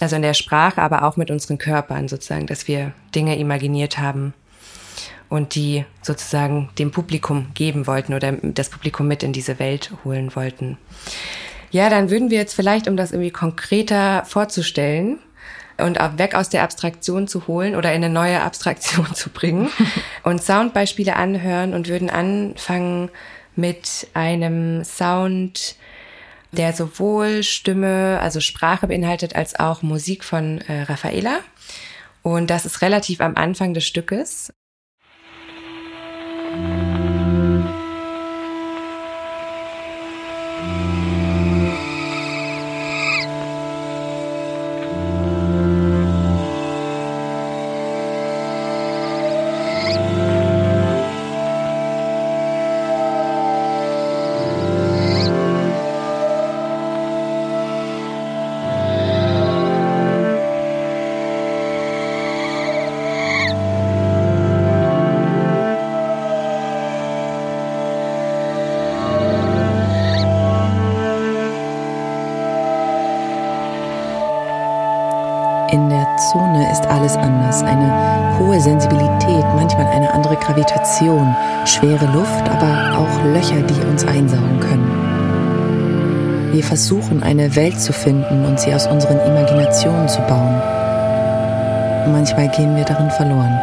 [0.00, 4.34] also in der Sprache, aber auch mit unseren Körpern sozusagen, dass wir Dinge imaginiert haben
[5.28, 10.34] und die sozusagen dem Publikum geben wollten oder das Publikum mit in diese Welt holen
[10.36, 10.78] wollten.
[11.70, 15.18] Ja, dann würden wir jetzt vielleicht, um das irgendwie konkreter vorzustellen,
[15.78, 19.70] und auch weg aus der Abstraktion zu holen oder in eine neue Abstraktion zu bringen
[20.22, 23.10] und Soundbeispiele anhören und würden anfangen
[23.56, 25.76] mit einem Sound,
[26.52, 31.40] der sowohl Stimme, also Sprache beinhaltet, als auch Musik von äh, Raffaela.
[32.22, 34.52] Und das ist relativ am Anfang des Stückes.
[81.84, 86.50] Schwere Luft, aber auch Löcher, die uns einsaugen können.
[86.52, 90.62] Wir versuchen eine Welt zu finden und sie aus unseren Imaginationen zu bauen.
[92.10, 93.60] Manchmal gehen wir darin verloren.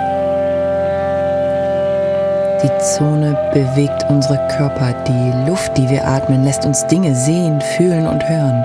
[2.61, 4.93] Die Zone bewegt unsere Körper.
[5.07, 8.63] Die Luft, die wir atmen, lässt uns Dinge sehen, fühlen und hören.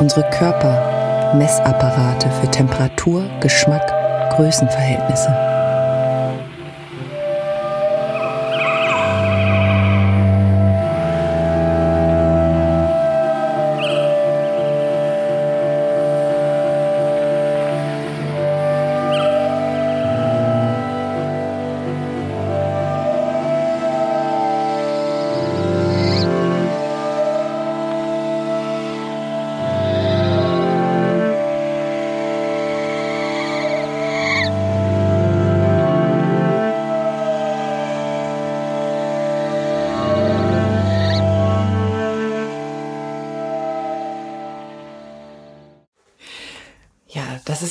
[0.00, 3.92] Unsere Körper, Messapparate für Temperatur, Geschmack,
[4.30, 5.53] Größenverhältnisse.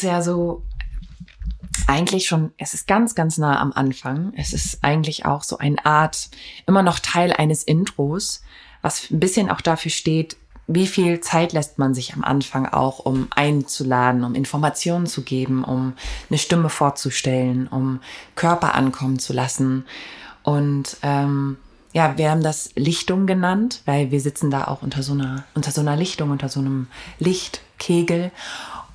[0.03, 0.63] Ja so
[1.87, 4.33] eigentlich schon, es ist ganz, ganz nah am Anfang.
[4.35, 6.29] Es ist eigentlich auch so eine Art,
[6.65, 8.43] immer noch Teil eines Intros,
[8.81, 10.37] was ein bisschen auch dafür steht,
[10.67, 15.63] wie viel Zeit lässt man sich am Anfang auch, um einzuladen, um Informationen zu geben,
[15.63, 15.93] um
[16.29, 17.99] eine Stimme vorzustellen, um
[18.35, 19.85] Körper ankommen zu lassen.
[20.41, 21.57] Und ähm,
[21.91, 25.71] ja, wir haben das Lichtung genannt, weil wir sitzen da auch unter so einer, unter
[25.71, 26.87] so einer Lichtung, unter so einem
[27.19, 28.31] Lichtkegel.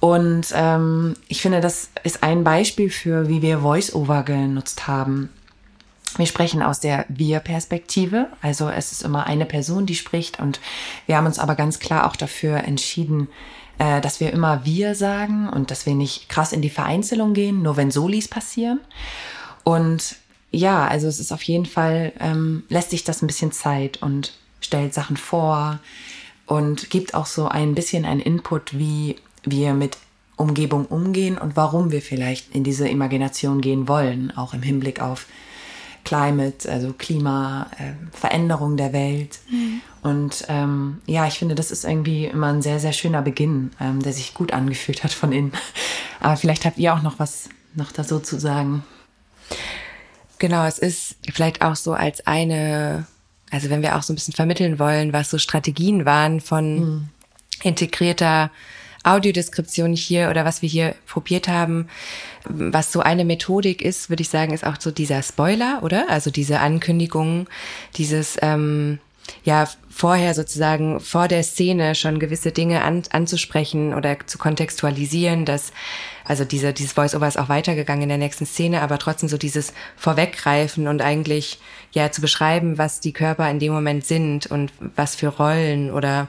[0.00, 5.30] Und ähm, ich finde, das ist ein Beispiel für, wie wir Voice-Over genutzt haben.
[6.16, 10.58] Wir sprechen aus der Wir-Perspektive, also es ist immer eine Person, die spricht und
[11.06, 13.28] wir haben uns aber ganz klar auch dafür entschieden,
[13.78, 17.62] äh, dass wir immer wir sagen und dass wir nicht krass in die Vereinzelung gehen,
[17.62, 18.80] nur wenn Solis passieren.
[19.64, 20.16] Und
[20.50, 24.32] ja, also es ist auf jeden Fall, ähm, lässt sich das ein bisschen Zeit und
[24.60, 25.78] stellt Sachen vor
[26.46, 29.16] und gibt auch so ein bisschen einen Input, wie
[29.50, 29.96] wir mit
[30.36, 35.26] Umgebung umgehen und warum wir vielleicht in diese Imagination gehen wollen, auch im Hinblick auf
[36.04, 39.40] Climate, also Klima, äh, Veränderung der Welt.
[39.50, 39.80] Mhm.
[40.02, 44.00] Und ähm, ja, ich finde, das ist irgendwie immer ein sehr, sehr schöner Beginn, ähm,
[44.00, 45.52] der sich gut angefühlt hat von innen.
[46.20, 48.84] Aber vielleicht habt ihr auch noch was noch da so zu sagen.
[50.38, 53.06] Genau, es ist vielleicht auch so als eine,
[53.50, 57.08] also wenn wir auch so ein bisschen vermitteln wollen, was so Strategien waren von mhm.
[57.62, 58.50] integrierter
[59.12, 61.88] Audiodeskription hier oder was wir hier probiert haben,
[62.44, 66.06] was so eine Methodik ist, würde ich sagen, ist auch so dieser Spoiler, oder?
[66.08, 67.48] Also diese Ankündigung,
[67.96, 68.98] dieses ähm,
[69.44, 75.72] ja vorher sozusagen vor der Szene schon gewisse Dinge an, anzusprechen oder zu kontextualisieren, dass
[76.24, 79.72] also diese, dieses Voice-Over ist auch weitergegangen in der nächsten Szene, aber trotzdem so dieses
[79.96, 81.58] Vorweggreifen und eigentlich
[81.92, 86.28] ja zu beschreiben, was die Körper in dem Moment sind und was für Rollen oder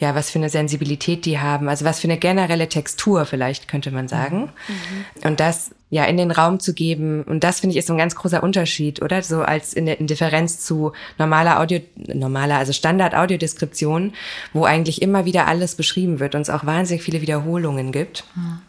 [0.00, 3.90] ja, was für eine Sensibilität die haben, also was für eine generelle Textur vielleicht könnte
[3.90, 4.50] man sagen.
[4.66, 5.28] Mhm.
[5.28, 7.98] Und das ja in den Raum zu geben und das finde ich ist so ein
[7.98, 9.22] ganz großer Unterschied, oder?
[9.22, 14.14] So als in, der, in Differenz zu normaler Audio normaler also Standard Audiodeskription,
[14.54, 18.24] wo eigentlich immer wieder alles beschrieben wird und es auch wahnsinnig viele Wiederholungen gibt.
[18.34, 18.62] Mhm.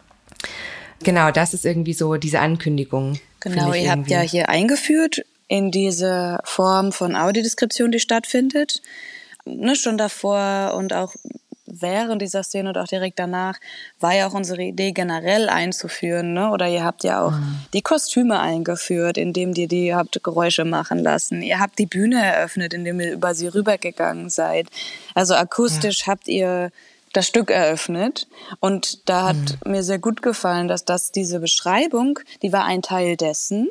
[1.02, 3.18] Genau, das ist irgendwie so diese Ankündigung.
[3.40, 8.82] Genau, ihr habt ja hier eingeführt in diese Form von Audiodeskription, die stattfindet
[9.44, 11.14] ne, schon davor und auch
[11.72, 13.58] während dieser Szene und auch direkt danach
[13.98, 16.50] war ja auch unsere Idee generell einzuführen, ne?
[16.50, 17.56] Oder ihr habt ja auch mhm.
[17.72, 21.42] die Kostüme eingeführt, indem ihr die habt Geräusche machen lassen.
[21.42, 24.66] Ihr habt die Bühne eröffnet, indem ihr über sie rübergegangen seid.
[25.14, 26.06] Also akustisch ja.
[26.08, 26.70] habt ihr
[27.12, 28.26] das Stück eröffnet
[28.60, 29.72] und da hat mhm.
[29.72, 33.68] mir sehr gut gefallen, dass das diese Beschreibung, die war ein Teil dessen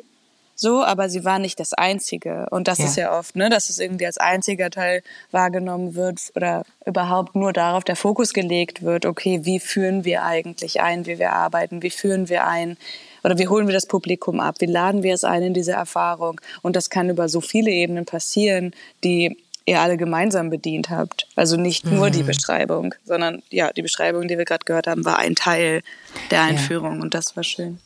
[0.54, 2.46] so, aber sie war nicht das Einzige.
[2.50, 2.84] Und das ja.
[2.84, 7.52] ist ja oft, ne, dass es irgendwie als einziger Teil wahrgenommen wird oder überhaupt nur
[7.52, 11.90] darauf der Fokus gelegt wird, okay, wie führen wir eigentlich ein, wie wir arbeiten, wie
[11.90, 12.76] führen wir ein
[13.24, 16.40] oder wie holen wir das Publikum ab, wie laden wir es ein in diese Erfahrung.
[16.62, 18.74] Und das kann über so viele Ebenen passieren,
[19.04, 21.26] die ihr alle gemeinsam bedient habt.
[21.36, 22.12] Also nicht nur mhm.
[22.12, 25.82] die Beschreibung, sondern ja, die Beschreibung, die wir gerade gehört haben, war ein Teil
[26.30, 27.02] der Einführung ja.
[27.02, 27.78] und das war schön.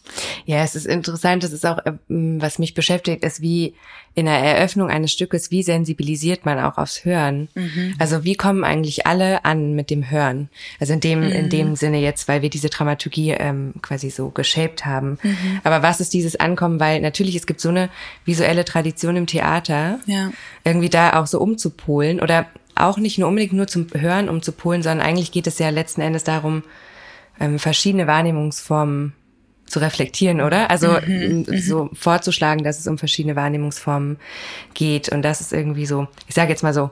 [0.44, 3.74] Ja, es ist interessant, das ist auch, ähm, was mich beschäftigt, ist, wie
[4.16, 7.48] in der Eröffnung eines Stückes, wie sensibilisiert man auch aufs Hören?
[7.54, 7.94] Mhm.
[7.98, 10.48] Also wie kommen eigentlich alle an mit dem Hören?
[10.80, 11.32] Also in dem, mhm.
[11.32, 15.18] in dem Sinne jetzt, weil wir diese Dramaturgie ähm, quasi so geshaped haben.
[15.22, 15.60] Mhm.
[15.64, 16.80] Aber was ist dieses Ankommen?
[16.80, 17.90] Weil natürlich, es gibt so eine
[18.24, 20.32] visuelle Tradition im Theater, ja.
[20.64, 25.06] irgendwie da auch so umzupolen oder auch nicht nur unbedingt nur zum Hören umzupolen, sondern
[25.06, 26.62] eigentlich geht es ja letzten Endes darum,
[27.38, 29.12] ähm, verschiedene Wahrnehmungsformen
[29.66, 30.70] zu reflektieren, oder?
[30.70, 34.18] Also mhm, mhm, so vorzuschlagen, dass es um verschiedene Wahrnehmungsformen
[34.74, 35.08] geht.
[35.08, 36.90] Und das ist irgendwie so, ich sage jetzt mal so,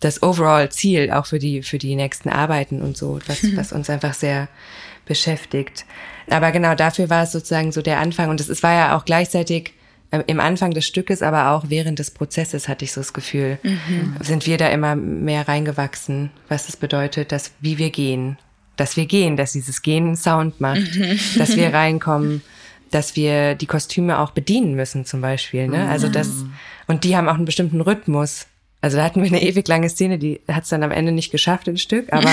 [0.00, 3.56] das Overall-Ziel auch für die, für die nächsten Arbeiten und so, was, mhm.
[3.56, 4.48] was uns einfach sehr
[5.06, 5.84] beschäftigt.
[6.30, 8.30] Aber genau dafür war es sozusagen so der Anfang.
[8.30, 9.72] Und es war ja auch gleichzeitig
[10.10, 13.58] äh, im Anfang des Stückes, aber auch während des Prozesses hatte ich so das Gefühl,
[13.62, 14.16] mhm.
[14.20, 18.38] sind wir da immer mehr reingewachsen, was es bedeutet, dass wie wir gehen,
[18.76, 21.18] dass wir gehen, dass dieses Gehen Sound macht, mhm.
[21.36, 22.42] dass wir reinkommen,
[22.90, 25.68] dass wir die Kostüme auch bedienen müssen zum Beispiel.
[25.68, 25.88] Ne?
[25.88, 26.52] Also das mhm.
[26.86, 28.46] und die haben auch einen bestimmten Rhythmus.
[28.80, 31.32] Also da hatten wir eine ewig lange Szene, die hat es dann am Ende nicht
[31.32, 32.30] geschafft, ein Stück, aber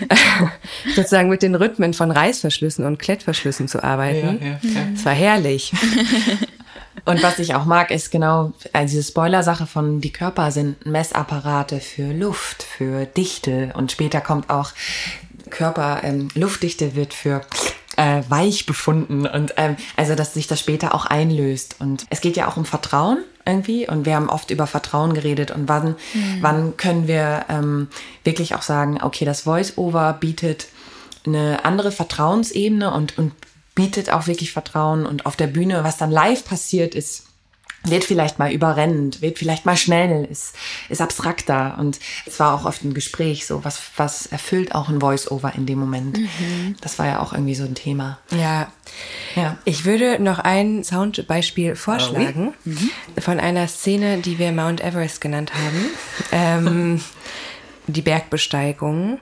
[0.94, 4.38] sozusagen mit den Rhythmen von Reißverschlüssen und Klettverschlüssen zu arbeiten.
[4.40, 4.88] Ja, ja, ja.
[4.92, 5.72] Das war herrlich.
[7.04, 11.80] Und was ich auch mag, ist genau also diese Spoiler-Sache von die Körper sind Messapparate
[11.80, 14.72] für Luft, für Dichte und später kommt auch
[15.50, 17.42] Körper, ähm, Luftdichte wird für
[17.96, 22.36] äh, weich befunden und ähm, also dass sich das später auch einlöst und es geht
[22.36, 26.38] ja auch um Vertrauen irgendwie und wir haben oft über Vertrauen geredet und wann mhm.
[26.40, 27.88] wann können wir ähm,
[28.24, 30.66] wirklich auch sagen okay das Voice-Over bietet
[31.24, 33.32] eine andere Vertrauensebene und und
[33.76, 37.25] bietet auch wirklich Vertrauen und auf der Bühne, was dann live passiert ist,
[37.90, 40.54] wird vielleicht mal überrennt, wird vielleicht mal schnell, ist,
[40.88, 41.76] ist abstrakter.
[41.78, 45.66] Und es war auch oft ein Gespräch, so was, was erfüllt auch ein Voice-Over in
[45.66, 46.18] dem Moment.
[46.18, 46.76] Mhm.
[46.80, 48.18] Das war ja auch irgendwie so ein Thema.
[48.30, 48.70] Ja.
[49.34, 49.58] ja.
[49.64, 52.90] Ich würde noch ein Soundbeispiel vorschlagen oh, mhm.
[53.18, 55.90] von einer Szene, die wir Mount Everest genannt haben.
[56.32, 57.00] ähm,
[57.86, 59.20] die Bergbesteigung.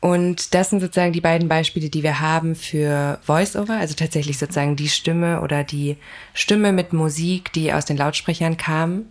[0.00, 4.76] Und das sind sozusagen die beiden Beispiele, die wir haben für Voice-Over, also tatsächlich sozusagen
[4.76, 5.96] die Stimme oder die
[6.34, 9.06] Stimme mit Musik, die aus den Lautsprechern kam.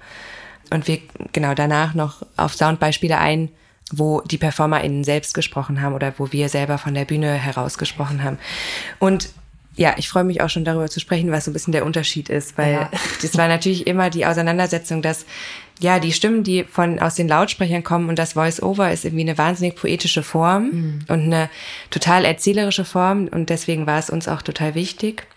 [0.70, 1.00] Und wir
[1.34, 3.50] genau danach noch auf Soundbeispiele ein,
[3.92, 8.24] wo die PerformerInnen selbst gesprochen haben oder wo wir selber von der Bühne heraus gesprochen
[8.24, 8.38] haben.
[9.00, 9.30] Und
[9.78, 12.30] ja, ich freue mich auch schon darüber zu sprechen, was so ein bisschen der Unterschied
[12.30, 12.92] ist, weil ja.
[13.22, 15.26] das war natürlich immer die Auseinandersetzung, dass
[15.80, 19.38] ja, die Stimmen, die von aus den Lautsprechern kommen und das Voice-Over ist irgendwie eine
[19.38, 21.00] wahnsinnig poetische Form mhm.
[21.08, 21.50] und eine
[21.92, 25.28] total erzählerische Form und deswegen war es uns auch total wichtig.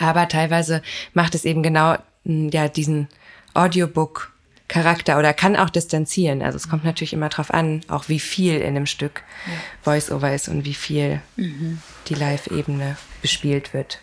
[0.00, 3.08] Aber teilweise macht es eben genau ja diesen
[3.52, 4.32] Audiobook
[4.68, 6.42] Charakter oder kann auch distanzieren.
[6.42, 9.52] Also es kommt natürlich immer drauf an, auch wie viel in dem Stück ja.
[9.82, 11.80] Voice-Over ist und wie viel mhm.
[12.08, 14.00] die Live-Ebene bespielt wird.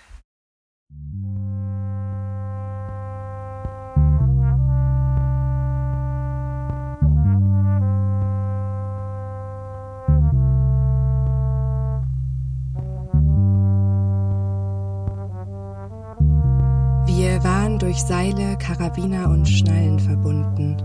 [17.85, 20.75] durch Seile, Karabiner und Schnallen verbunden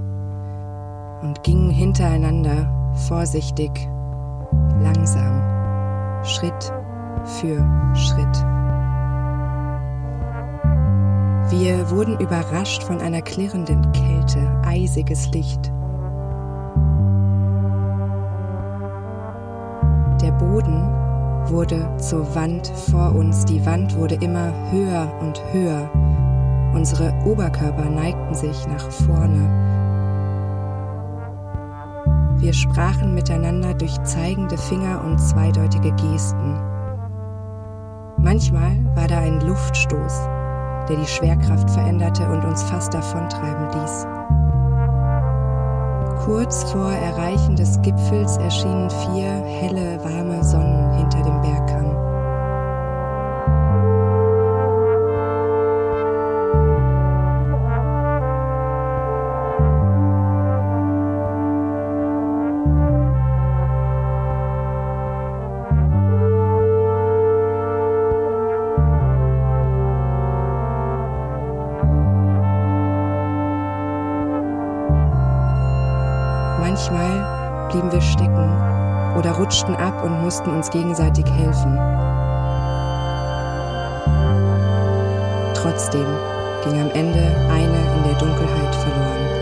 [1.22, 3.70] und gingen hintereinander, vorsichtig,
[4.80, 6.72] langsam, Schritt
[7.24, 7.64] für
[7.94, 8.44] Schritt.
[11.50, 15.72] Wir wurden überrascht von einer klirrenden Kälte, eisiges Licht.
[20.22, 20.88] Der Boden
[21.50, 25.90] wurde zur Wand vor uns, die Wand wurde immer höher und höher
[26.72, 29.58] Unsere Oberkörper neigten sich nach vorne.
[32.38, 36.60] Wir sprachen miteinander durch zeigende Finger und zweideutige Gesten.
[38.30, 40.20] Manchmal war da ein Luftstoß,
[40.88, 44.06] der die Schwerkraft veränderte und uns fast davontreiben ließ.
[46.24, 51.89] Kurz vor Erreichen des Gipfels erschienen vier helle, warme Sonnen hinter dem Bergkamm.
[80.70, 81.76] Gegenseitig helfen.
[85.54, 86.06] Trotzdem
[86.64, 89.39] ging am Ende eine in der Dunkelheit verloren.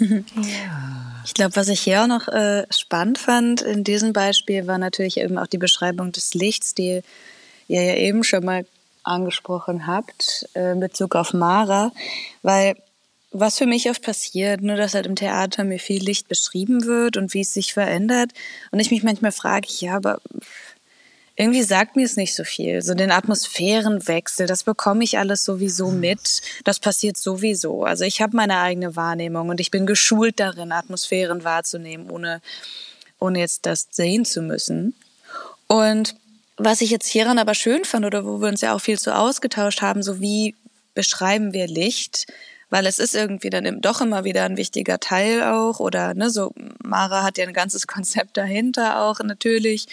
[1.26, 5.16] Ich glaube, was ich hier auch noch äh, spannend fand in diesem Beispiel, war natürlich
[5.16, 7.00] eben auch die Beschreibung des Lichts, die
[7.66, 8.66] ihr ja eben schon mal
[9.04, 11.92] angesprochen habt, äh, in Bezug auf Mara,
[12.42, 12.76] weil
[13.30, 17.16] was für mich oft passiert, nur dass halt im Theater mir viel Licht beschrieben wird
[17.16, 18.30] und wie es sich verändert
[18.70, 20.20] und ich mich manchmal frage, ja, aber
[21.36, 22.80] irgendwie sagt mir es nicht so viel.
[22.82, 26.42] So den Atmosphärenwechsel, das bekomme ich alles sowieso mit.
[26.62, 27.84] Das passiert sowieso.
[27.84, 32.40] Also ich habe meine eigene Wahrnehmung und ich bin geschult darin, Atmosphären wahrzunehmen, ohne,
[33.18, 34.94] ohne jetzt das sehen zu müssen.
[35.66, 36.14] Und
[36.56, 39.16] was ich jetzt hieran aber schön fand oder wo wir uns ja auch viel zu
[39.16, 40.54] ausgetauscht haben, so wie
[40.94, 42.26] beschreiben wir Licht?
[42.70, 46.52] Weil es ist irgendwie dann doch immer wieder ein wichtiger Teil auch oder ne, so
[46.82, 49.88] Mara hat ja ein ganzes Konzept dahinter auch natürlich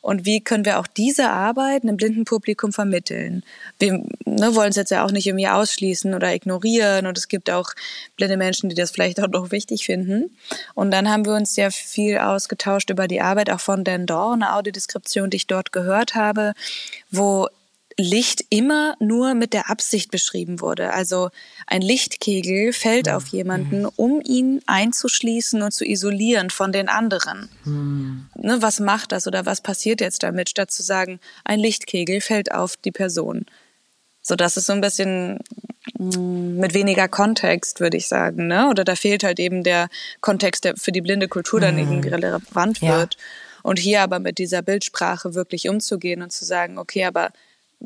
[0.00, 3.44] und wie können wir auch diese Arbeit einem blinden Publikum vermitteln.
[3.78, 7.50] Wir ne, wollen es jetzt ja auch nicht irgendwie ausschließen oder ignorieren und es gibt
[7.50, 7.70] auch
[8.16, 10.36] blinde Menschen, die das vielleicht auch noch wichtig finden.
[10.74, 14.32] Und dann haben wir uns sehr viel ausgetauscht über die Arbeit auch von Dan Dor,
[14.32, 16.54] eine Audiodeskription, die ich dort gehört habe,
[17.10, 17.48] wo
[17.96, 20.92] Licht immer nur mit der Absicht beschrieben wurde.
[20.92, 21.30] Also
[21.66, 23.90] ein Lichtkegel fällt auf jemanden, mhm.
[23.96, 27.48] um ihn einzuschließen und zu isolieren von den anderen.
[27.64, 28.26] Mhm.
[28.36, 32.52] Ne, was macht das oder was passiert jetzt damit, statt zu sagen, ein Lichtkegel fällt
[32.52, 33.46] auf die Person.
[34.22, 35.38] So, das ist so ein bisschen
[35.98, 38.68] mm, mit weniger Kontext, würde ich sagen, ne?
[38.68, 39.88] Oder da fehlt halt eben der
[40.20, 41.80] Kontext, der für die blinde Kultur dann mhm.
[41.80, 43.14] irgendwie relevant wird.
[43.14, 43.20] Ja.
[43.62, 47.30] Und hier aber mit dieser Bildsprache wirklich umzugehen und zu sagen, okay, aber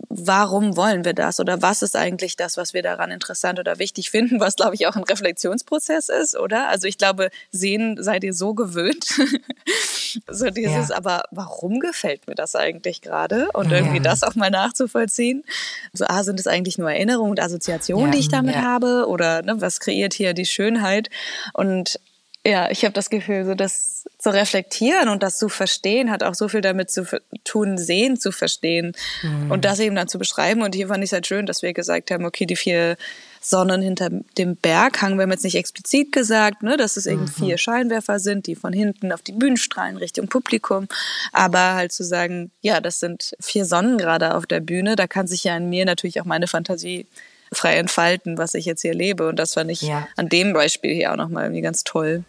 [0.09, 4.11] warum wollen wir das oder was ist eigentlich das, was wir daran interessant oder wichtig
[4.11, 6.69] finden, was glaube ich auch ein Reflexionsprozess ist, oder?
[6.69, 9.07] Also ich glaube, sehen seid ihr so gewöhnt.
[10.29, 10.97] so dieses, ja.
[10.97, 13.49] aber warum gefällt mir das eigentlich gerade?
[13.53, 13.79] Und ja.
[13.79, 15.45] irgendwie das auch mal nachzuvollziehen.
[15.93, 18.13] So, ah, sind es eigentlich nur Erinnerungen und Assoziationen, ja.
[18.13, 19.07] die ich damit habe?
[19.09, 21.09] Oder ne, was kreiert hier die Schönheit?
[21.53, 22.01] Und
[22.47, 26.35] ja, ich habe das Gefühl, so das zu reflektieren und das zu verstehen, hat auch
[26.35, 27.07] so viel damit zu
[27.43, 28.93] tun, sehen zu verstehen
[29.23, 29.51] mhm.
[29.51, 30.63] und das eben dann zu beschreiben.
[30.63, 32.97] Und hier fand ich es halt schön, dass wir gesagt haben, okay, die vier
[33.41, 37.29] Sonnen hinter dem Berg haben wir jetzt nicht explizit gesagt, ne, dass es eben mhm.
[37.29, 40.87] vier Scheinwerfer sind, die von hinten auf die Bühne strahlen Richtung Publikum.
[41.33, 45.27] Aber halt zu sagen, ja, das sind vier Sonnen gerade auf der Bühne, da kann
[45.27, 47.07] sich ja in mir natürlich auch meine Fantasie
[47.53, 49.29] frei entfalten, was ich jetzt hier lebe.
[49.29, 50.07] Und das fand ich ja.
[50.17, 52.25] an dem Beispiel hier auch nochmal irgendwie ganz toll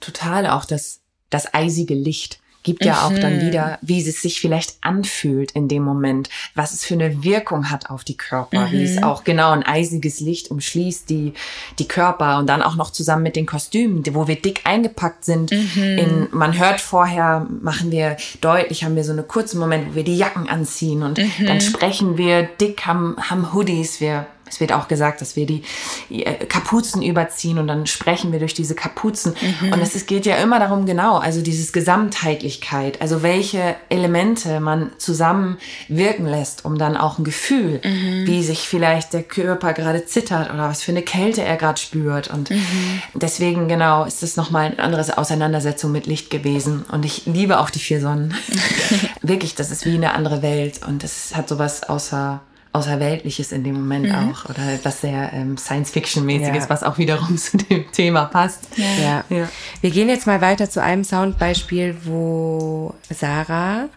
[0.00, 1.00] total auch das,
[1.30, 3.46] das eisige Licht gibt ja auch dann mhm.
[3.46, 7.90] wieder, wie es sich vielleicht anfühlt in dem Moment, was es für eine Wirkung hat
[7.90, 8.72] auf die Körper, mhm.
[8.72, 9.04] wie es mhm.
[9.04, 11.34] auch genau ein eisiges Licht umschließt die,
[11.78, 15.50] die Körper und dann auch noch zusammen mit den Kostümen, wo wir dick eingepackt sind.
[15.50, 15.82] Mhm.
[15.82, 20.04] In, man hört vorher, machen wir deutlich, haben wir so eine kurze Moment, wo wir
[20.04, 21.46] die Jacken anziehen und mhm.
[21.46, 25.62] dann sprechen wir dick, haben, haben Hoodies, wir es wird auch gesagt, dass wir die
[26.10, 29.34] äh, Kapuzen überziehen und dann sprechen wir durch diese Kapuzen.
[29.62, 29.72] Mhm.
[29.72, 35.56] Und es geht ja immer darum, genau, also dieses Gesamtheitlichkeit, also welche Elemente man zusammen
[35.88, 38.26] wirken lässt, um dann auch ein Gefühl, mhm.
[38.26, 42.28] wie sich vielleicht der Körper gerade zittert oder was für eine Kälte er gerade spürt.
[42.28, 43.02] Und mhm.
[43.14, 46.84] deswegen, genau, ist das nochmal eine andere Auseinandersetzung mit Licht gewesen.
[46.92, 48.34] Und ich liebe auch die vier Sonnen.
[49.22, 52.42] Wirklich, das ist wie eine andere Welt und es hat sowas außer
[52.74, 54.14] Außerweltliches in dem Moment mhm.
[54.14, 56.70] auch oder etwas sehr ähm, Science-Fiction-mäßiges, ja.
[56.70, 58.66] was auch wiederum zu dem Thema passt.
[58.76, 59.24] Ja.
[59.28, 59.48] ja.
[59.80, 63.88] Wir gehen jetzt mal weiter zu einem Soundbeispiel, wo Sarah,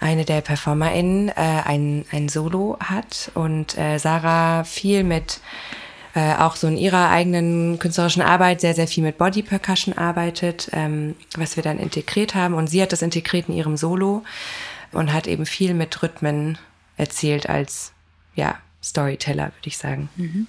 [0.00, 5.40] eine der PerformerInnen, äh, ein, ein Solo hat und äh, Sarah viel mit
[6.14, 10.70] äh, auch so in ihrer eigenen künstlerischen Arbeit sehr, sehr viel mit Body Percussion arbeitet,
[10.72, 12.54] ähm, was wir dann integriert haben.
[12.54, 14.22] Und sie hat das integriert in ihrem Solo
[14.92, 16.58] und hat eben viel mit Rhythmen
[16.96, 17.92] erzählt als
[18.34, 20.08] ja, Storyteller, würde ich sagen.
[20.16, 20.46] Mhm.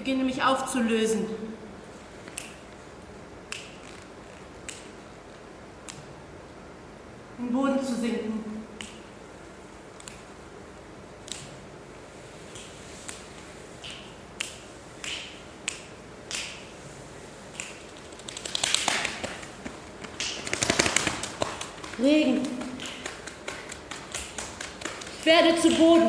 [0.00, 1.26] beginne mich aufzulösen.
[7.38, 8.42] Im Boden zu sinken.
[22.02, 22.40] Regen.
[25.18, 25.99] Ich werde zu Boden.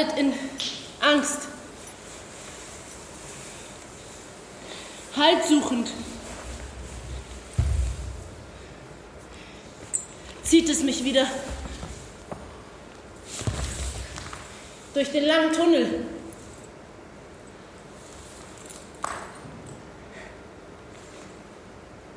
[0.00, 0.32] Geerdet in
[1.00, 1.48] Angst.
[5.16, 5.90] Halt suchend.
[10.42, 11.26] Zieht es mich wieder
[14.94, 16.06] durch den langen Tunnel.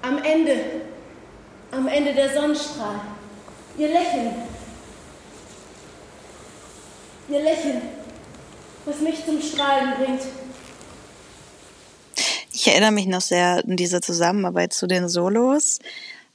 [0.01, 0.81] Am Ende,
[1.71, 3.01] am Ende der Sonnenstrahl,
[3.77, 4.33] ihr Lächeln,
[7.29, 7.81] ihr Lächeln,
[8.85, 10.21] was mich zum Strahlen bringt.
[12.51, 15.79] Ich erinnere mich noch sehr an diese Zusammenarbeit zu den Solos,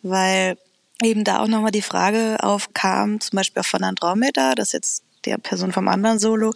[0.02, 0.56] weil
[1.02, 5.02] eben da auch nochmal die Frage aufkam, zum Beispiel auch von Andromeda, das ist jetzt
[5.26, 6.52] der Person vom anderen Solo,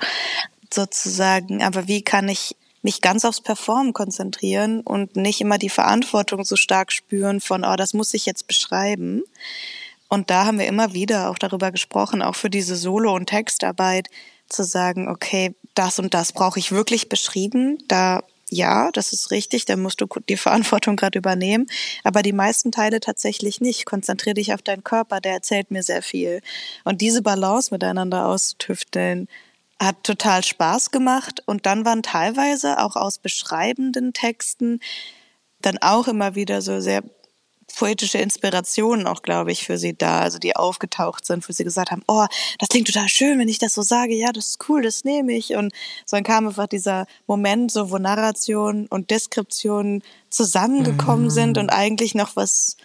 [0.73, 6.45] sozusagen, aber wie kann ich mich ganz aufs Performen konzentrieren und nicht immer die Verantwortung
[6.45, 9.23] so stark spüren von, oh, das muss ich jetzt beschreiben.
[10.09, 14.09] Und da haben wir immer wieder auch darüber gesprochen, auch für diese Solo- und Textarbeit,
[14.49, 17.79] zu sagen, okay, das und das brauche ich wirklich beschrieben.
[17.89, 18.23] Da
[18.53, 21.67] ja, das ist richtig, da musst du die Verantwortung gerade übernehmen.
[22.05, 23.87] Aber die meisten Teile tatsächlich nicht.
[23.87, 26.41] Konzentriere dich auf deinen Körper, der erzählt mir sehr viel.
[26.85, 29.29] Und diese Balance miteinander auszutüfteln,
[29.81, 31.43] hat total Spaß gemacht.
[31.47, 34.81] Und dann waren teilweise auch aus beschreibenden Texten
[35.61, 37.03] dann auch immer wieder so sehr
[37.77, 41.91] poetische Inspirationen auch, glaube ich, für sie da, also die aufgetaucht sind, wo sie gesagt
[41.91, 42.27] haben, oh,
[42.59, 45.33] das klingt total schön, wenn ich das so sage, ja, das ist cool, das nehme
[45.33, 45.55] ich.
[45.55, 45.73] Und
[46.07, 51.31] so dann kam einfach dieser Moment, so wo Narration und Deskription zusammengekommen mhm.
[51.31, 52.77] sind und eigentlich noch was,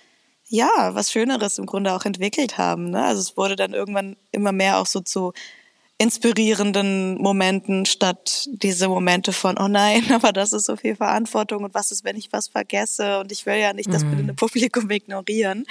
[0.47, 2.89] ja, was Schöneres im Grunde auch entwickelt haben.
[2.91, 3.03] Ne?
[3.03, 5.33] Also es wurde dann irgendwann immer mehr auch so zu
[5.99, 11.73] inspirierenden Momenten statt diese Momente von, oh nein, aber das ist so viel Verantwortung und
[11.73, 14.11] was ist, wenn ich was vergesse und ich will ja nicht das mhm.
[14.11, 15.65] blinde Publikum ignorieren.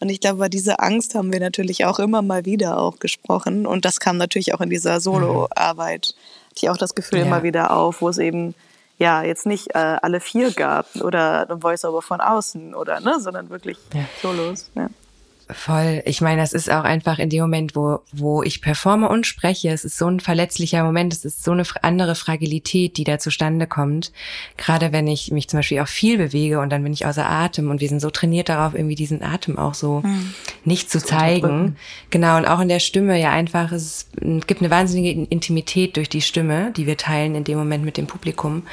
[0.00, 3.66] Und ich glaube, über diese Angst haben wir natürlich auch immer mal wieder auch gesprochen
[3.66, 6.14] und das kam natürlich auch in dieser Solo-Arbeit,
[6.50, 7.24] hatte ich auch das Gefühl ja.
[7.24, 8.54] immer wieder auf, wo es eben
[8.98, 13.50] ja jetzt nicht äh, alle vier gab oder ein Voiceover von außen oder ne, sondern
[13.50, 14.04] wirklich ja.
[14.20, 14.70] Solos.
[14.76, 14.88] Ja.
[15.54, 16.02] Voll.
[16.04, 19.70] Ich meine, das ist auch einfach in dem Moment, wo, wo ich performe und spreche.
[19.70, 21.12] Es ist so ein verletzlicher Moment.
[21.12, 24.12] Es ist so eine andere Fragilität, die da zustande kommt.
[24.56, 27.70] Gerade wenn ich mich zum Beispiel auch viel bewege und dann bin ich außer Atem
[27.70, 30.34] und wir sind so trainiert darauf, irgendwie diesen Atem auch so hm.
[30.64, 31.76] nicht zu zeigen.
[32.10, 32.36] Genau.
[32.36, 34.08] Und auch in der Stimme ja einfach, es
[34.46, 38.06] gibt eine wahnsinnige Intimität durch die Stimme, die wir teilen in dem Moment mit dem
[38.06, 38.64] Publikum.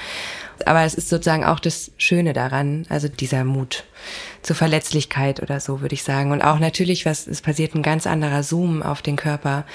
[0.65, 3.85] Aber es ist sozusagen auch das Schöne daran, also dieser Mut
[4.41, 6.31] zur Verletzlichkeit oder so, würde ich sagen.
[6.31, 9.65] Und auch natürlich, was es passiert, ein ganz anderer Zoom auf den Körper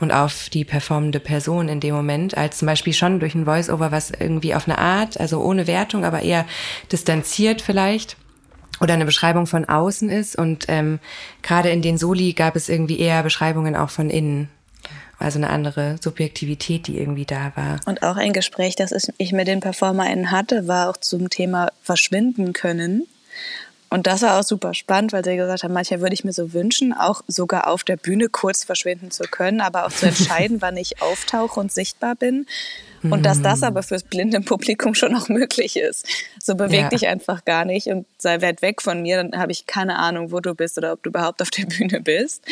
[0.00, 3.92] und auf die performende Person in dem Moment, als zum Beispiel schon durch ein Voice-Over,
[3.92, 6.46] was irgendwie auf eine Art, also ohne Wertung, aber eher
[6.90, 8.16] distanziert vielleicht
[8.80, 10.36] oder eine Beschreibung von außen ist.
[10.36, 10.98] Und ähm,
[11.42, 14.48] gerade in den Soli gab es irgendwie eher Beschreibungen auch von innen.
[15.18, 17.80] Also eine andere Subjektivität, die irgendwie da war.
[17.86, 22.52] Und auch ein Gespräch, das ich mit den PerformerInnen hatte, war auch zum Thema verschwinden
[22.52, 23.06] können.
[23.94, 26.52] Und das war auch super spannend, weil sie gesagt haben, manchmal würde ich mir so
[26.52, 30.76] wünschen, auch sogar auf der Bühne kurz verschwinden zu können, aber auch zu entscheiden, wann
[30.76, 32.44] ich auftauche und sichtbar bin.
[33.10, 33.66] Und dass das mhm.
[33.66, 36.06] aber fürs blinde Publikum schon auch möglich ist.
[36.42, 36.88] So beweg ja.
[36.88, 40.32] dich einfach gar nicht und sei weit weg von mir, dann habe ich keine Ahnung,
[40.32, 42.42] wo du bist oder ob du überhaupt auf der Bühne bist.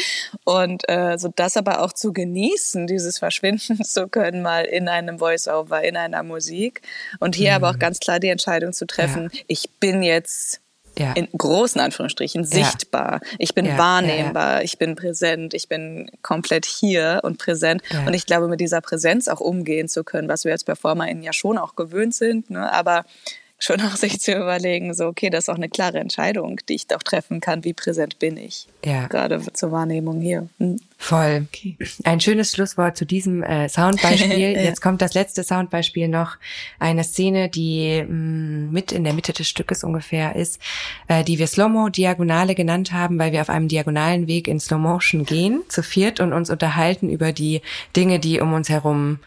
[0.44, 5.18] Und äh, so das aber auch zu genießen, dieses Verschwinden zu können, mal in einem
[5.18, 6.82] Voice-Over, in einer Musik.
[7.18, 7.56] Und hier mhm.
[7.56, 9.40] aber auch ganz klar die Entscheidung zu treffen, ja.
[9.48, 10.61] ich bin jetzt
[10.98, 11.12] ja.
[11.12, 13.20] in großen Anführungsstrichen sichtbar.
[13.22, 13.28] Ja.
[13.38, 17.82] Ich bin ja, wahrnehmbar, ich bin präsent, ich bin komplett hier und präsent.
[18.06, 21.32] Und ich glaube, mit dieser Präsenz auch umgehen zu können, was wir als PerformerInnen ja
[21.32, 22.72] schon auch gewöhnt sind, ne?
[22.72, 23.04] aber
[23.62, 26.86] schon auch sich zu überlegen, so, okay, das ist auch eine klare Entscheidung, die ich
[26.88, 28.66] doch treffen kann, wie präsent bin ich.
[28.84, 29.06] Ja.
[29.06, 30.48] Gerade zur Wahrnehmung hier.
[30.58, 30.80] Hm.
[30.98, 31.46] Voll.
[31.48, 31.76] Okay.
[32.04, 34.38] Ein schönes Schlusswort zu diesem äh, Soundbeispiel.
[34.38, 34.62] ja.
[34.62, 36.36] Jetzt kommt das letzte Soundbeispiel noch.
[36.78, 40.60] Eine Szene, die mh, mm, mit in der Mitte des Stückes ungefähr ist,
[41.08, 44.80] äh, die wir Slow-Mo Diagonale genannt haben, weil wir auf einem diagonalen Weg in Slow
[44.80, 47.62] Motion gehen, zu viert und uns unterhalten über die
[47.94, 49.18] Dinge, die um uns herum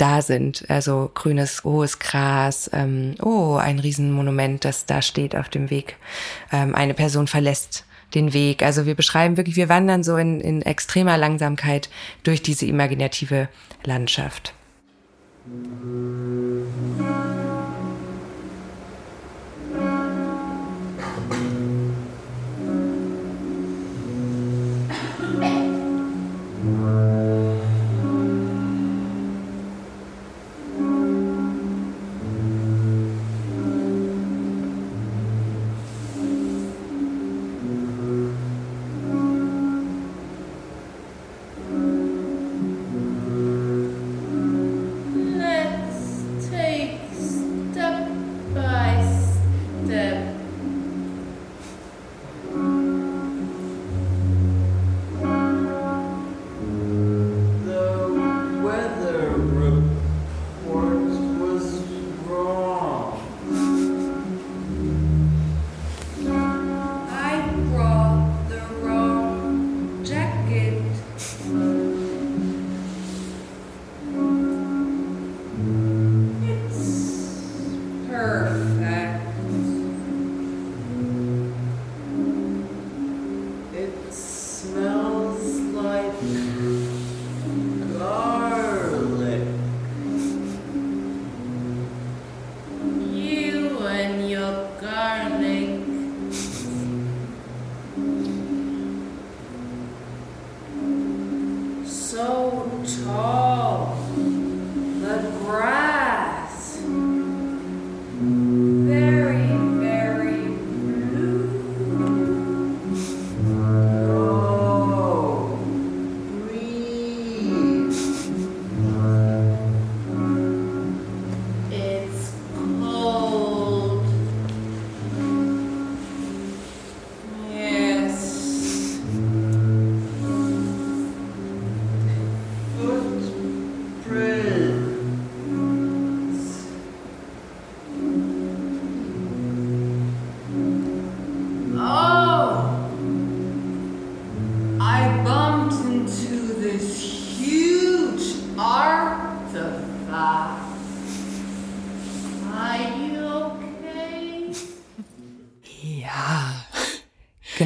[0.00, 0.64] da sind.
[0.68, 5.96] Also grünes, hohes Gras, ähm, oh, ein Riesenmonument, das da steht auf dem Weg.
[6.52, 7.84] Ähm, eine Person verlässt
[8.14, 8.62] den Weg.
[8.62, 11.90] Also wir beschreiben wirklich, wir wandern so in, in extremer Langsamkeit
[12.22, 13.48] durch diese imaginative
[13.84, 14.54] Landschaft.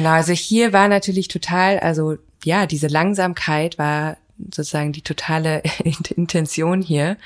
[0.05, 5.63] Genau, also hier war natürlich total, also ja, diese Langsamkeit war sozusagen die totale
[6.15, 7.17] Intention hier.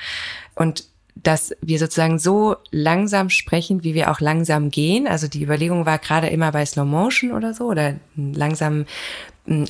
[0.54, 5.06] Und dass wir sozusagen so langsam sprechen, wie wir auch langsam gehen.
[5.06, 8.86] Also die Überlegung war gerade immer bei Slow Motion oder so oder langsam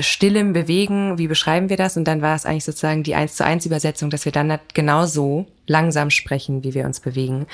[0.00, 1.96] stillem Bewegen, wie beschreiben wir das?
[1.96, 5.46] Und dann war es eigentlich sozusagen die eins zu eins Übersetzung, dass wir dann genauso
[5.66, 7.46] langsam sprechen, wie wir uns bewegen.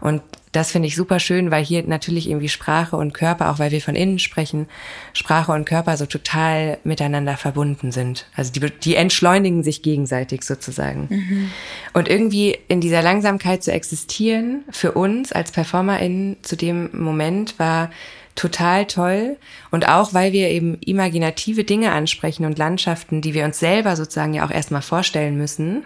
[0.00, 0.22] Und
[0.52, 3.80] das finde ich super schön, weil hier natürlich irgendwie Sprache und Körper, auch weil wir
[3.80, 4.68] von innen sprechen,
[5.12, 8.26] Sprache und Körper so total miteinander verbunden sind.
[8.36, 11.08] Also die, die entschleunigen sich gegenseitig sozusagen.
[11.10, 11.50] Mhm.
[11.92, 17.90] Und irgendwie in dieser Langsamkeit zu existieren, für uns als PerformerInnen zu dem Moment war
[18.34, 19.36] total toll.
[19.70, 24.34] Und auch, weil wir eben imaginative Dinge ansprechen und Landschaften, die wir uns selber sozusagen
[24.34, 25.84] ja auch erstmal vorstellen müssen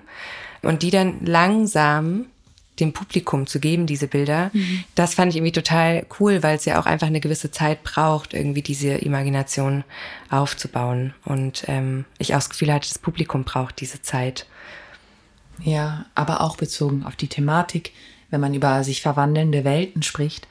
[0.62, 2.26] und die dann langsam
[2.80, 4.84] dem Publikum zu geben, diese Bilder, mhm.
[4.94, 8.34] das fand ich irgendwie total cool, weil es ja auch einfach eine gewisse Zeit braucht,
[8.34, 9.84] irgendwie diese Imagination
[10.30, 11.14] aufzubauen.
[11.24, 14.46] Und ähm, ich auch das Gefühl hatte, das Publikum braucht diese Zeit.
[15.60, 17.92] Ja, aber auch bezogen auf die Thematik,
[18.30, 20.46] wenn man über sich verwandelnde Welten spricht,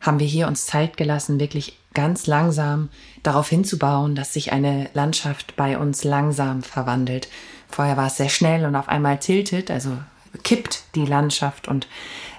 [0.00, 2.88] haben wir hier uns Zeit gelassen, wirklich ganz langsam
[3.22, 7.28] darauf hinzubauen, dass sich eine Landschaft bei uns langsam verwandelt.
[7.68, 9.96] Vorher war es sehr schnell und auf einmal tiltet, also
[10.42, 11.86] kippt die Landschaft und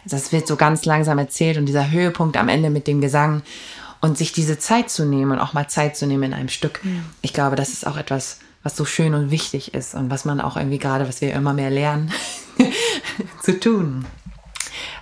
[0.06, 3.44] das wird so ganz langsam erzählt und dieser Höhepunkt am Ende mit dem Gesang
[4.00, 6.84] und sich diese Zeit zu nehmen und auch mal Zeit zu nehmen in einem Stück.
[6.84, 7.06] Mhm.
[7.22, 10.42] Ich glaube, das ist auch etwas, was so schön und wichtig ist und was man
[10.42, 12.12] auch irgendwie gerade, was wir immer mehr lernen,
[13.44, 14.06] zu tun.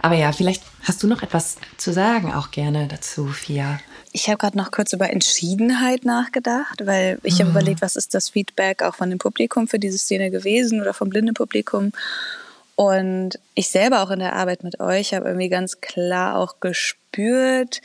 [0.01, 3.79] Aber ja, vielleicht hast du noch etwas zu sagen, auch gerne dazu, Fia.
[4.11, 7.39] Ich habe gerade noch kurz über Entschiedenheit nachgedacht, weil ich mhm.
[7.39, 10.93] habe überlegt, was ist das Feedback auch von dem Publikum für diese Szene gewesen oder
[10.93, 11.91] vom blinden Publikum.
[12.75, 17.81] Und ich selber auch in der Arbeit mit euch habe irgendwie ganz klar auch gespürt,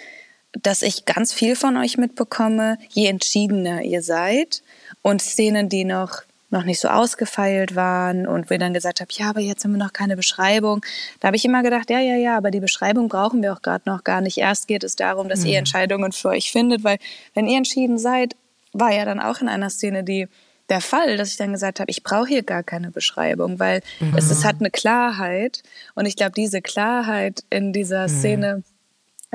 [0.63, 4.63] dass ich ganz viel von euch mitbekomme, je entschiedener ihr seid.
[5.03, 6.23] Und Szenen, die noch
[6.55, 9.79] noch nicht so ausgefeilt waren und wir dann gesagt haben, ja, aber jetzt haben wir
[9.79, 10.85] noch keine Beschreibung.
[11.21, 13.83] Da habe ich immer gedacht, ja, ja, ja, aber die Beschreibung brauchen wir auch gerade
[13.87, 14.39] noch gar nicht.
[14.39, 15.47] Erst geht es darum, dass mhm.
[15.47, 16.99] ihr Entscheidungen für euch findet, weil
[17.35, 18.35] wenn ihr entschieden seid,
[18.73, 20.29] war ja dann auch in einer Szene die
[20.71, 24.17] der Fall, dass ich dann gesagt habe, ich brauche hier gar keine Beschreibung, weil mhm.
[24.17, 25.63] es, es hat eine Klarheit
[25.95, 28.09] und ich glaube, diese Klarheit in dieser mhm.
[28.09, 28.63] Szene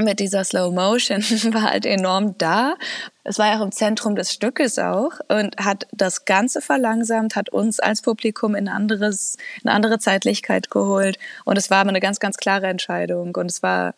[0.04, 1.22] mit dieser Slow Motion
[1.54, 2.76] war halt enorm da.
[3.24, 7.50] Es war ja auch im Zentrum des Stückes auch und hat das Ganze verlangsamt, hat
[7.50, 11.20] uns als Publikum in anderes, in andere Zeitlichkeit geholt.
[11.46, 13.36] Und es war aber eine ganz, ganz klare Entscheidung.
[13.36, 13.94] Und es war,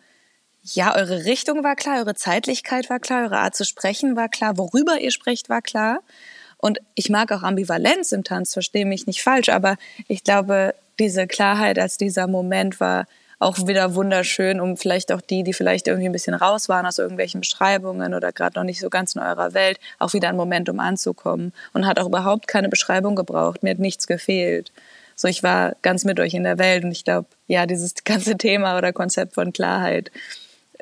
[0.62, 4.58] ja, eure Richtung war klar, eure Zeitlichkeit war klar, eure Art zu sprechen war klar,
[4.58, 6.00] worüber ihr sprecht war klar.
[6.58, 9.76] Und ich mag auch Ambivalenz im Tanz, verstehe mich nicht falsch, aber
[10.06, 13.06] ich glaube, diese Klarheit als dieser Moment war,
[13.42, 16.98] auch wieder wunderschön, um vielleicht auch die, die vielleicht irgendwie ein bisschen raus waren aus
[16.98, 20.68] irgendwelchen Beschreibungen oder gerade noch nicht so ganz in eurer Welt, auch wieder ein Moment,
[20.68, 21.52] um anzukommen.
[21.72, 23.62] Und hat auch überhaupt keine Beschreibung gebraucht.
[23.62, 24.72] Mir hat nichts gefehlt.
[25.16, 28.36] So, ich war ganz mit euch in der Welt und ich glaube, ja, dieses ganze
[28.36, 30.10] Thema oder Konzept von Klarheit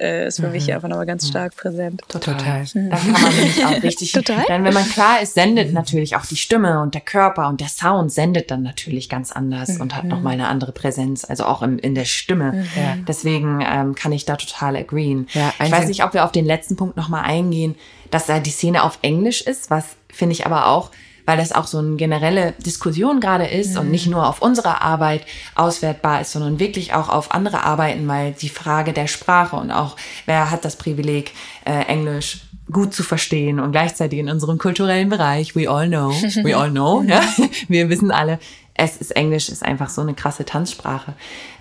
[0.01, 0.53] äh, ist für mhm.
[0.53, 2.03] mich einfach nochmal ganz stark präsent.
[2.09, 2.37] Total.
[2.37, 2.65] Total.
[2.75, 2.91] Mhm.
[2.91, 4.13] Da kann man nämlich auch richtig.
[4.13, 4.45] Total.
[4.49, 7.69] Dann, wenn man klar ist, sendet natürlich auch die Stimme und der Körper und der
[7.69, 9.83] Sound sendet dann natürlich ganz anders mhm.
[9.83, 12.53] und hat nochmal eine andere Präsenz, also auch im, in der Stimme.
[12.53, 12.65] Mhm.
[12.77, 12.97] Ja.
[13.07, 15.29] Deswegen ähm, kann ich da total agreeen.
[15.33, 17.75] Ja, ich weiß nicht, ob wir auf den letzten Punkt nochmal eingehen,
[18.11, 20.91] dass da die Szene auf Englisch ist, was finde ich aber auch
[21.31, 23.81] weil das auch so eine generelle Diskussion gerade ist mhm.
[23.83, 25.23] und nicht nur auf unsere Arbeit
[25.55, 29.95] auswertbar ist, sondern wirklich auch auf andere Arbeiten, weil die Frage der Sprache und auch,
[30.27, 31.31] wer hat das Privileg,
[31.65, 32.41] äh, Englisch
[32.73, 36.11] gut zu verstehen und gleichzeitig in unserem kulturellen Bereich, we all know,
[36.43, 37.23] we all know, ja,
[37.69, 38.41] wir wissen alle,
[38.83, 41.13] es ist Englisch, ist einfach so eine krasse Tanzsprache.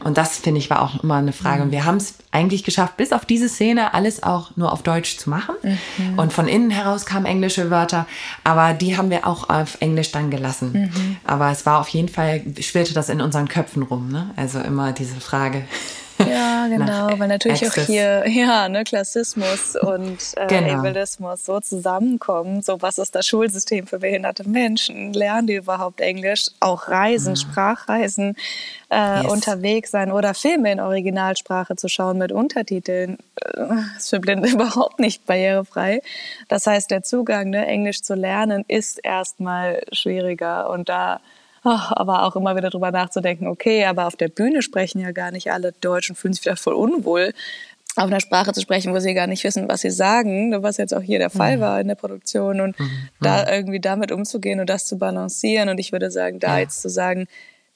[0.05, 1.63] Und das, finde ich, war auch immer eine Frage.
[1.63, 5.17] Und wir haben es eigentlich geschafft, bis auf diese Szene alles auch nur auf Deutsch
[5.17, 5.55] zu machen.
[5.61, 6.17] Mhm.
[6.17, 8.07] Und von innen heraus kamen englische Wörter,
[8.45, 10.71] aber die haben wir auch auf Englisch dann gelassen.
[10.73, 11.17] Mhm.
[11.25, 14.09] Aber es war auf jeden Fall, schwirrte das in unseren Köpfen rum.
[14.09, 14.29] Ne?
[14.37, 15.63] Also immer diese Frage.
[16.27, 17.83] Ja, genau, weil natürlich Access.
[17.83, 20.79] auch hier ja, ne, Klassismus und äh, genau.
[20.79, 22.61] Ableismus so zusammenkommen.
[22.61, 25.13] So, was ist das Schulsystem für behinderte Menschen?
[25.13, 26.47] Lernen die überhaupt Englisch?
[26.59, 27.37] Auch Reisen, mhm.
[27.37, 28.35] Sprachreisen,
[28.91, 29.31] äh, yes.
[29.31, 34.99] unterwegs sein oder Filme in Originalsprache zu schauen mit Untertiteln, äh, ist für Blinde überhaupt
[34.99, 36.01] nicht barrierefrei.
[36.47, 41.21] Das heißt, der Zugang, ne, Englisch zu lernen, ist erstmal schwieriger und da
[41.63, 45.51] aber auch immer wieder drüber nachzudenken, okay, aber auf der Bühne sprechen ja gar nicht
[45.51, 47.33] alle Deutschen, fühlen sich wieder voll unwohl,
[47.95, 50.93] auf einer Sprache zu sprechen, wo sie gar nicht wissen, was sie sagen, was jetzt
[50.93, 51.61] auch hier der Fall mhm.
[51.61, 52.89] war in der Produktion und mhm.
[53.19, 55.69] da irgendwie damit umzugehen und das zu balancieren.
[55.69, 56.59] Und ich würde sagen, da ja.
[56.59, 57.27] jetzt zu sagen,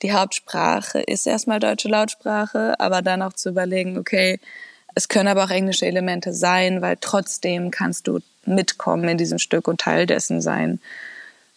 [0.02, 4.40] die Hauptsprache ist erstmal deutsche Lautsprache, aber dann auch zu überlegen, okay,
[4.96, 9.68] Es können aber auch englische Elemente sein, weil trotzdem kannst du mitkommen in diesem Stück
[9.68, 10.80] und Teil dessen sein.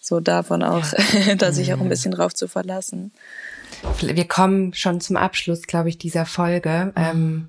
[0.06, 0.84] So davon auch,
[1.26, 1.34] ja.
[1.38, 1.88] da sich auch ein mhm.
[1.88, 3.10] bisschen drauf zu verlassen.
[4.00, 6.92] Wir kommen schon zum Abschluss, glaube ich, dieser Folge.
[6.94, 7.48] Ähm,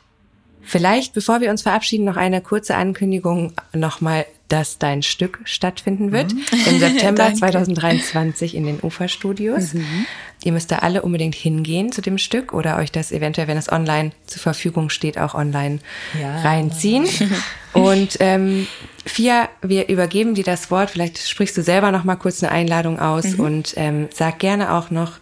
[0.60, 6.34] vielleicht, bevor wir uns verabschieden, noch eine kurze Ankündigung nochmal dass dein Stück stattfinden wird
[6.34, 6.42] mhm.
[6.68, 9.74] im September 2023 in den Uferstudios.
[9.74, 10.06] Mhm.
[10.42, 13.70] Ihr müsst da alle unbedingt hingehen zu dem Stück oder euch das eventuell, wenn es
[13.70, 15.78] online zur Verfügung steht, auch online
[16.20, 16.40] ja.
[16.40, 17.06] reinziehen.
[17.72, 18.66] Und ähm,
[19.04, 20.90] Fia, wir übergeben dir das Wort.
[20.90, 23.40] Vielleicht sprichst du selber noch mal kurz eine Einladung aus mhm.
[23.40, 25.18] und ähm, sag gerne auch noch,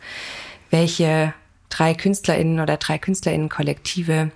[0.71, 1.35] welche
[1.69, 4.31] drei KünstlerInnen oder drei KünstlerInnen-Kollektive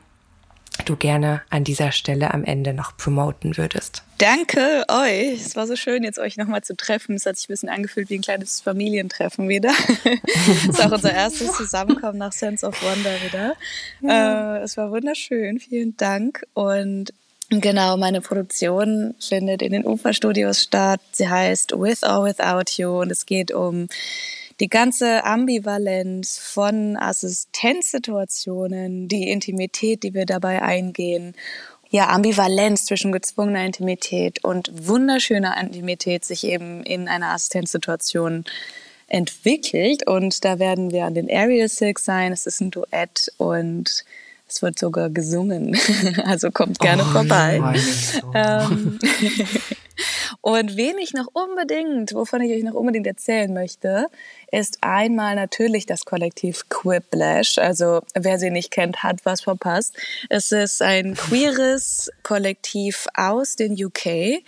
[0.85, 4.03] du gerne an dieser Stelle am Ende noch promoten würdest.
[4.19, 5.45] Danke euch.
[5.45, 7.17] Es war so schön, jetzt euch nochmal zu treffen.
[7.17, 9.73] Es hat sich ein bisschen angefühlt wie ein kleines Familientreffen wieder.
[10.35, 13.55] Es ist auch unser erstes Zusammenkommen nach Sense of Wonder wieder.
[14.01, 14.59] Ja.
[14.59, 15.59] Äh, es war wunderschön.
[15.59, 16.45] Vielen Dank.
[16.55, 17.13] Und
[17.61, 21.03] Genau, meine Produktion findet in den Uferstudios statt.
[21.11, 23.89] Sie heißt With or Without You und es geht um
[24.63, 31.35] die ganze Ambivalenz von Assistenzsituationen, die Intimität, die wir dabei eingehen,
[31.91, 38.45] ja, Ambivalenz zwischen gezwungener Intimität und wunderschöner Intimität sich eben in einer Assistenzsituation
[39.09, 40.07] entwickelt.
[40.07, 42.31] Und da werden wir an den Aerial Silk sein.
[42.33, 44.05] Es ist ein Duett und
[44.53, 45.77] es wird sogar gesungen,
[46.25, 47.61] also kommt gerne oh, vorbei.
[48.35, 48.99] Ähm,
[50.43, 54.07] und wen ich noch unbedingt, wovon ich euch noch unbedingt erzählen möchte,
[54.53, 57.59] ist einmal natürlich das Kollektiv Quiplash.
[57.59, 59.97] Also wer sie nicht kennt, hat was verpasst.
[60.29, 64.43] Es ist ein queeres Kollektiv aus den UK,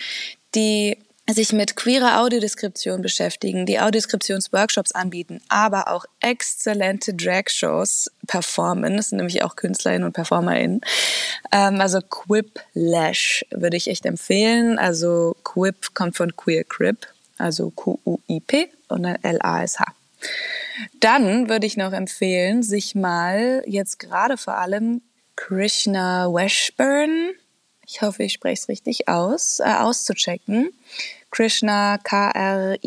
[0.55, 0.99] die
[1.31, 8.99] sich mit queerer Audiodeskription beschäftigen, die Audiodeskriptionsworkshops anbieten, aber auch exzellente Drag-Shows performen.
[8.99, 10.83] Das sind nämlich auch KünstlerInnen und PerformerInnen.
[11.51, 14.79] Ähm, also Quiplash würde ich echt empfehlen.
[14.79, 17.07] Also Quip kommt von Queer Crip,
[17.39, 19.85] also Q-U-I-P und dann L-A-S-H.
[21.01, 25.03] Dann würde ich noch empfehlen, sich mal jetzt gerade vor allem
[25.37, 27.33] Krishna Washburn
[27.87, 30.71] ich hoffe, ich spreche es richtig aus, äh, auszuchecken.
[31.31, 32.79] Krishna, K-R-I-S-H-A-N-A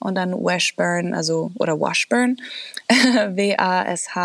[0.00, 2.36] und dann Washburn, also, oder Washburn,
[2.88, 4.18] W-A-S-H-B-U-R-N.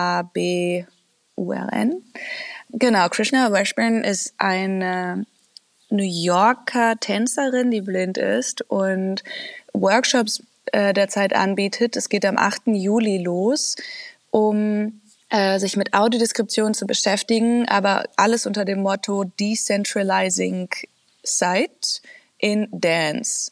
[2.70, 5.26] Genau, Krishna Washburn ist eine
[5.94, 9.24] New Yorker Tänzerin, die blind ist und
[9.74, 11.96] Workshops äh, derzeit anbietet.
[11.96, 12.64] Es geht am 8.
[12.68, 13.76] Juli los,
[14.32, 15.00] um
[15.30, 20.70] äh, sich mit Audiodeskription zu beschäftigen, aber alles unter dem Motto Decentralizing
[21.24, 22.02] Sight
[22.40, 23.52] in Dance.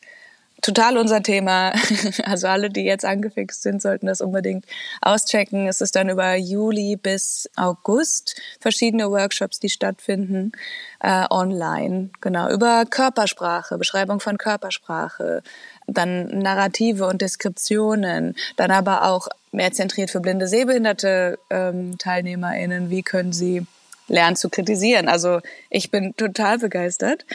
[0.61, 1.73] Total unser Thema.
[2.23, 4.65] Also alle, die jetzt angefixt sind, sollten das unbedingt
[5.01, 5.67] auschecken.
[5.67, 10.51] Es ist dann über Juli bis August verschiedene Workshops, die stattfinden
[10.99, 12.09] äh, online.
[12.21, 15.41] Genau über Körpersprache, Beschreibung von Körpersprache,
[15.87, 22.89] dann Narrative und Deskriptionen, dann aber auch mehr zentriert für blinde, sehbehinderte ähm, TeilnehmerInnen.
[22.89, 23.65] Wie können sie
[24.07, 25.07] lernen zu kritisieren?
[25.07, 25.39] Also
[25.69, 27.25] ich bin total begeistert.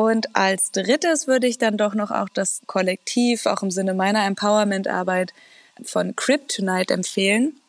[0.00, 4.24] Und als drittes würde ich dann doch noch auch das Kollektiv, auch im Sinne meiner
[4.24, 5.34] Empowerment-Arbeit
[5.84, 7.60] von Kryptonite empfehlen.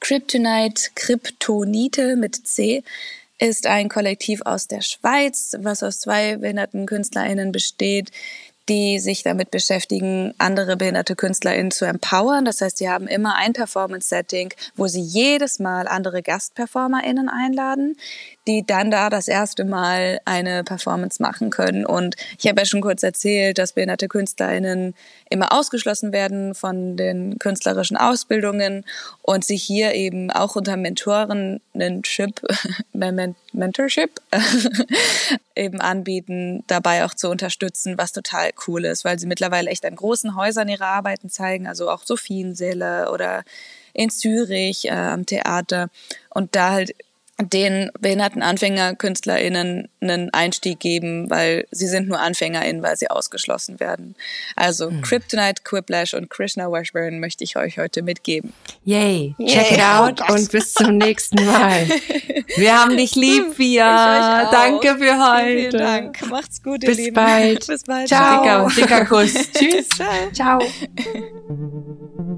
[0.00, 2.82] Kryptonite, Kryptonite mit C
[3.38, 8.12] ist ein Kollektiv aus der Schweiz, was aus zwei behinderten KünstlerInnen besteht,
[8.70, 12.46] die sich damit beschäftigen, andere behinderte KünstlerInnen zu empowern.
[12.46, 17.98] Das heißt, sie haben immer ein Performance-Setting, wo sie jedes Mal andere GastperformerInnen einladen,
[18.46, 21.84] die dann da das erste Mal eine Performance machen können.
[21.84, 24.94] Und ich habe ja schon kurz erzählt, dass behinderte KünstlerInnen
[25.28, 28.84] immer ausgeschlossen werden von den künstlerischen Ausbildungen
[29.22, 32.40] und sich hier eben auch unter Mentoren einen Chip,
[32.92, 34.20] Mentorship
[35.56, 39.96] eben anbieten, dabei auch zu unterstützen, was total cool ist, weil sie mittlerweile echt an
[39.96, 43.44] großen Häusern ihre Arbeiten zeigen, also auch Sophiensäle oder
[43.92, 45.88] in Zürich äh, am Theater
[46.30, 46.94] und da halt
[47.38, 54.14] den behinderten AnfängerkünstlerInnen einen Einstieg geben, weil sie sind nur AnfängerInnen, weil sie ausgeschlossen werden.
[54.54, 55.02] Also hm.
[55.02, 58.54] Kryptonite, Quiplash und Krishna Washburn möchte ich euch heute mitgeben.
[58.84, 59.34] Yay!
[59.38, 59.74] Check Yay.
[59.74, 61.86] it out oh und bis zum nächsten Mal.
[62.56, 64.50] Wir haben dich lieb, Pia.
[64.50, 65.46] Danke für heute.
[65.46, 66.30] Vielen, vielen Dank.
[66.30, 67.14] Macht's gut, ihr bis Lieben.
[67.14, 67.66] Bald.
[67.66, 68.08] Bis bald.
[68.08, 68.68] Ciao.
[68.68, 69.34] Dicker, dicker Kuss.
[69.52, 69.88] Tschüss.
[70.32, 70.58] Ciao.
[70.58, 72.35] Ciao.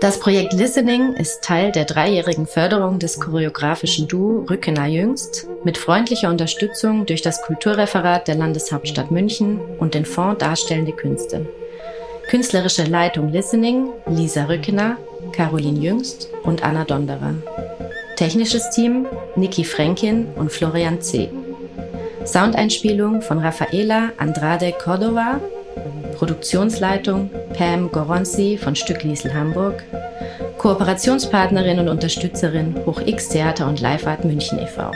[0.00, 6.30] Das Projekt Listening ist Teil der dreijährigen Förderung des choreografischen Duo Rückener Jüngst mit freundlicher
[6.30, 11.46] Unterstützung durch das Kulturreferat der Landeshauptstadt München und den Fonds Darstellende Künste.
[12.28, 14.98] Künstlerische Leitung Listening Lisa Rückener,
[15.32, 17.34] Caroline Jüngst und Anna Donderer.
[18.14, 21.28] Technisches Team Niki Fränkin und Florian C.
[22.24, 25.40] Soundeinspielung von Rafaela Andrade Cordova
[26.18, 29.84] Produktionsleitung Pam Goronzi von Stückliesel Hamburg,
[30.58, 34.90] Kooperationspartnerin und Unterstützerin Hoch X Theater und Live Art München e.V.